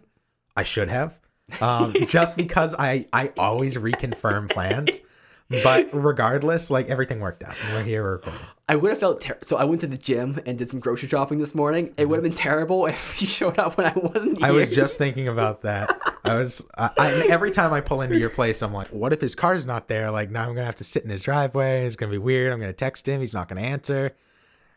I 0.55 0.63
should 0.63 0.87
have, 0.87 1.19
um, 1.59 1.93
just 2.07 2.37
because 2.37 2.73
I 2.79 3.05
I 3.11 3.33
always 3.37 3.75
reconfirm 3.75 4.49
plans. 4.49 5.01
But 5.49 5.89
regardless, 5.93 6.69
like 6.69 6.89
everything 6.89 7.19
worked 7.19 7.43
out. 7.43 7.55
We're 7.71 7.83
here 7.83 8.03
recording. 8.03 8.39
I 8.67 8.75
would 8.75 8.91
have 8.91 8.99
felt 8.99 9.21
ter- 9.21 9.39
so. 9.43 9.57
I 9.57 9.63
went 9.63 9.81
to 9.81 9.87
the 9.87 9.97
gym 9.97 10.39
and 10.45 10.59
did 10.59 10.69
some 10.69 10.79
grocery 10.79 11.09
shopping 11.09 11.39
this 11.39 11.55
morning. 11.55 11.91
It 11.97 12.07
would 12.07 12.17
have 12.17 12.23
been 12.23 12.33
terrible 12.33 12.85
if 12.85 13.19
you 13.21 13.27
showed 13.27 13.57
up 13.57 13.75
when 13.75 13.87
I 13.87 13.93
wasn't 13.95 14.37
here. 14.37 14.47
I 14.47 14.51
was 14.51 14.69
just 14.69 14.99
thinking 14.99 15.27
about 15.27 15.63
that. 15.63 15.99
I 16.23 16.35
was 16.35 16.63
I, 16.77 16.91
I, 16.97 17.27
every 17.31 17.49
time 17.49 17.73
I 17.73 17.81
pull 17.81 18.01
into 18.01 18.17
your 18.19 18.29
place, 18.29 18.61
I'm 18.61 18.73
like, 18.73 18.89
what 18.89 19.11
if 19.11 19.21
his 19.21 19.33
car's 19.33 19.65
not 19.65 19.87
there? 19.87 20.11
Like 20.11 20.29
now 20.29 20.43
I'm 20.43 20.53
gonna 20.53 20.65
have 20.65 20.75
to 20.75 20.83
sit 20.83 21.03
in 21.03 21.09
his 21.09 21.23
driveway. 21.23 21.87
It's 21.87 21.95
gonna 21.95 22.11
be 22.11 22.19
weird. 22.19 22.53
I'm 22.53 22.59
gonna 22.59 22.71
text 22.71 23.07
him. 23.07 23.19
He's 23.19 23.33
not 23.33 23.47
gonna 23.47 23.61
answer. 23.61 24.11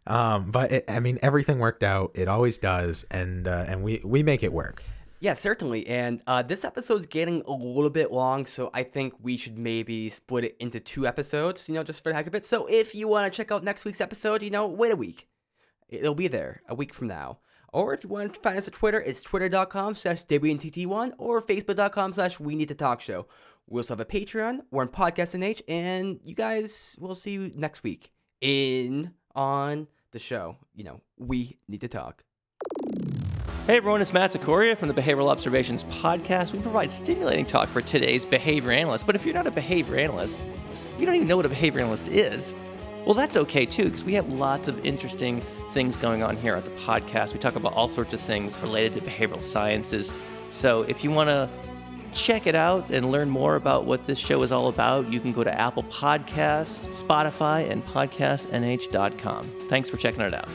Um, 0.06 0.50
but 0.50 0.72
it, 0.72 0.84
I 0.88 1.00
mean, 1.00 1.18
everything 1.22 1.58
worked 1.58 1.82
out. 1.82 2.12
It 2.14 2.28
always 2.28 2.56
does, 2.58 3.04
and 3.10 3.46
uh, 3.46 3.64
and 3.68 3.82
we 3.82 4.00
we 4.04 4.22
make 4.22 4.42
it 4.42 4.52
work. 4.52 4.82
Yeah, 5.22 5.34
certainly. 5.34 5.86
And 5.86 6.20
uh, 6.26 6.42
this 6.42 6.64
episode's 6.64 7.06
getting 7.06 7.42
a 7.46 7.52
little 7.52 7.90
bit 7.90 8.10
long, 8.10 8.44
so 8.44 8.70
I 8.74 8.82
think 8.82 9.14
we 9.22 9.36
should 9.36 9.56
maybe 9.56 10.08
split 10.08 10.42
it 10.42 10.56
into 10.58 10.80
two 10.80 11.06
episodes, 11.06 11.68
you 11.68 11.76
know, 11.76 11.84
just 11.84 12.02
for 12.02 12.08
the 12.08 12.16
heck 12.16 12.26
of 12.26 12.34
it. 12.34 12.44
So 12.44 12.66
if 12.66 12.92
you 12.92 13.06
want 13.06 13.32
to 13.32 13.36
check 13.36 13.52
out 13.52 13.62
next 13.62 13.84
week's 13.84 14.00
episode, 14.00 14.42
you 14.42 14.50
know, 14.50 14.66
wait 14.66 14.90
a 14.90 14.96
week. 14.96 15.28
It'll 15.88 16.16
be 16.16 16.26
there 16.26 16.62
a 16.68 16.74
week 16.74 16.92
from 16.92 17.06
now. 17.06 17.38
Or 17.72 17.94
if 17.94 18.02
you 18.02 18.10
want 18.10 18.34
to 18.34 18.40
find 18.40 18.58
us 18.58 18.66
at 18.66 18.74
Twitter, 18.74 19.00
it's 19.00 19.22
twitter.com 19.22 19.94
slash 19.94 20.24
WNTT1 20.24 21.12
or 21.18 21.40
facebook.com 21.40 22.14
slash 22.14 22.40
We 22.40 22.56
Need 22.56 22.68
to 22.68 22.74
Talk 22.74 23.00
Show. 23.00 23.28
We 23.68 23.78
also 23.78 23.94
have 23.94 24.00
a 24.00 24.04
Patreon. 24.04 24.62
We're 24.72 24.82
on 24.82 24.88
Podcast 24.88 25.38
NH, 25.38 25.62
and 25.68 26.18
you 26.24 26.34
guys, 26.34 26.96
we'll 26.98 27.14
see 27.14 27.30
you 27.30 27.52
next 27.54 27.84
week 27.84 28.10
in 28.40 29.12
on 29.36 29.86
the 30.10 30.18
show. 30.18 30.56
You 30.74 30.82
know, 30.82 31.00
We 31.16 31.58
Need 31.68 31.82
to 31.82 31.88
Talk. 31.88 32.24
Hey 33.66 33.76
everyone, 33.76 34.02
it's 34.02 34.12
Matt 34.12 34.32
Cicoria 34.32 34.76
from 34.76 34.88
the 34.88 34.94
Behavioral 34.94 35.30
Observations 35.30 35.84
Podcast. 35.84 36.52
We 36.52 36.58
provide 36.58 36.90
stimulating 36.90 37.46
talk 37.46 37.68
for 37.68 37.80
today's 37.80 38.24
behavior 38.24 38.72
analyst. 38.72 39.06
But 39.06 39.14
if 39.14 39.24
you're 39.24 39.36
not 39.36 39.46
a 39.46 39.52
behavior 39.52 39.98
analyst, 39.98 40.40
you 40.98 41.06
don't 41.06 41.14
even 41.14 41.28
know 41.28 41.36
what 41.36 41.46
a 41.46 41.48
behavior 41.48 41.80
analyst 41.80 42.08
is. 42.08 42.56
Well, 43.04 43.14
that's 43.14 43.36
okay 43.36 43.64
too, 43.64 43.84
because 43.84 44.04
we 44.04 44.14
have 44.14 44.32
lots 44.32 44.66
of 44.66 44.84
interesting 44.84 45.42
things 45.70 45.96
going 45.96 46.24
on 46.24 46.36
here 46.36 46.56
at 46.56 46.64
the 46.64 46.72
podcast. 46.72 47.34
We 47.34 47.38
talk 47.38 47.54
about 47.54 47.72
all 47.74 47.86
sorts 47.86 48.12
of 48.12 48.20
things 48.20 48.58
related 48.58 48.94
to 48.94 49.00
behavioral 49.08 49.44
sciences. 49.44 50.12
So 50.50 50.82
if 50.82 51.04
you 51.04 51.12
want 51.12 51.28
to 51.28 51.48
check 52.12 52.48
it 52.48 52.56
out 52.56 52.90
and 52.90 53.12
learn 53.12 53.30
more 53.30 53.54
about 53.54 53.84
what 53.84 54.06
this 54.06 54.18
show 54.18 54.42
is 54.42 54.50
all 54.50 54.66
about, 54.66 55.12
you 55.12 55.20
can 55.20 55.32
go 55.32 55.44
to 55.44 55.60
Apple 55.60 55.84
Podcasts, 55.84 56.88
Spotify, 57.00 57.70
and 57.70 57.86
podcastnh.com. 57.86 59.44
Thanks 59.68 59.88
for 59.88 59.98
checking 59.98 60.22
it 60.22 60.34
out. 60.34 60.48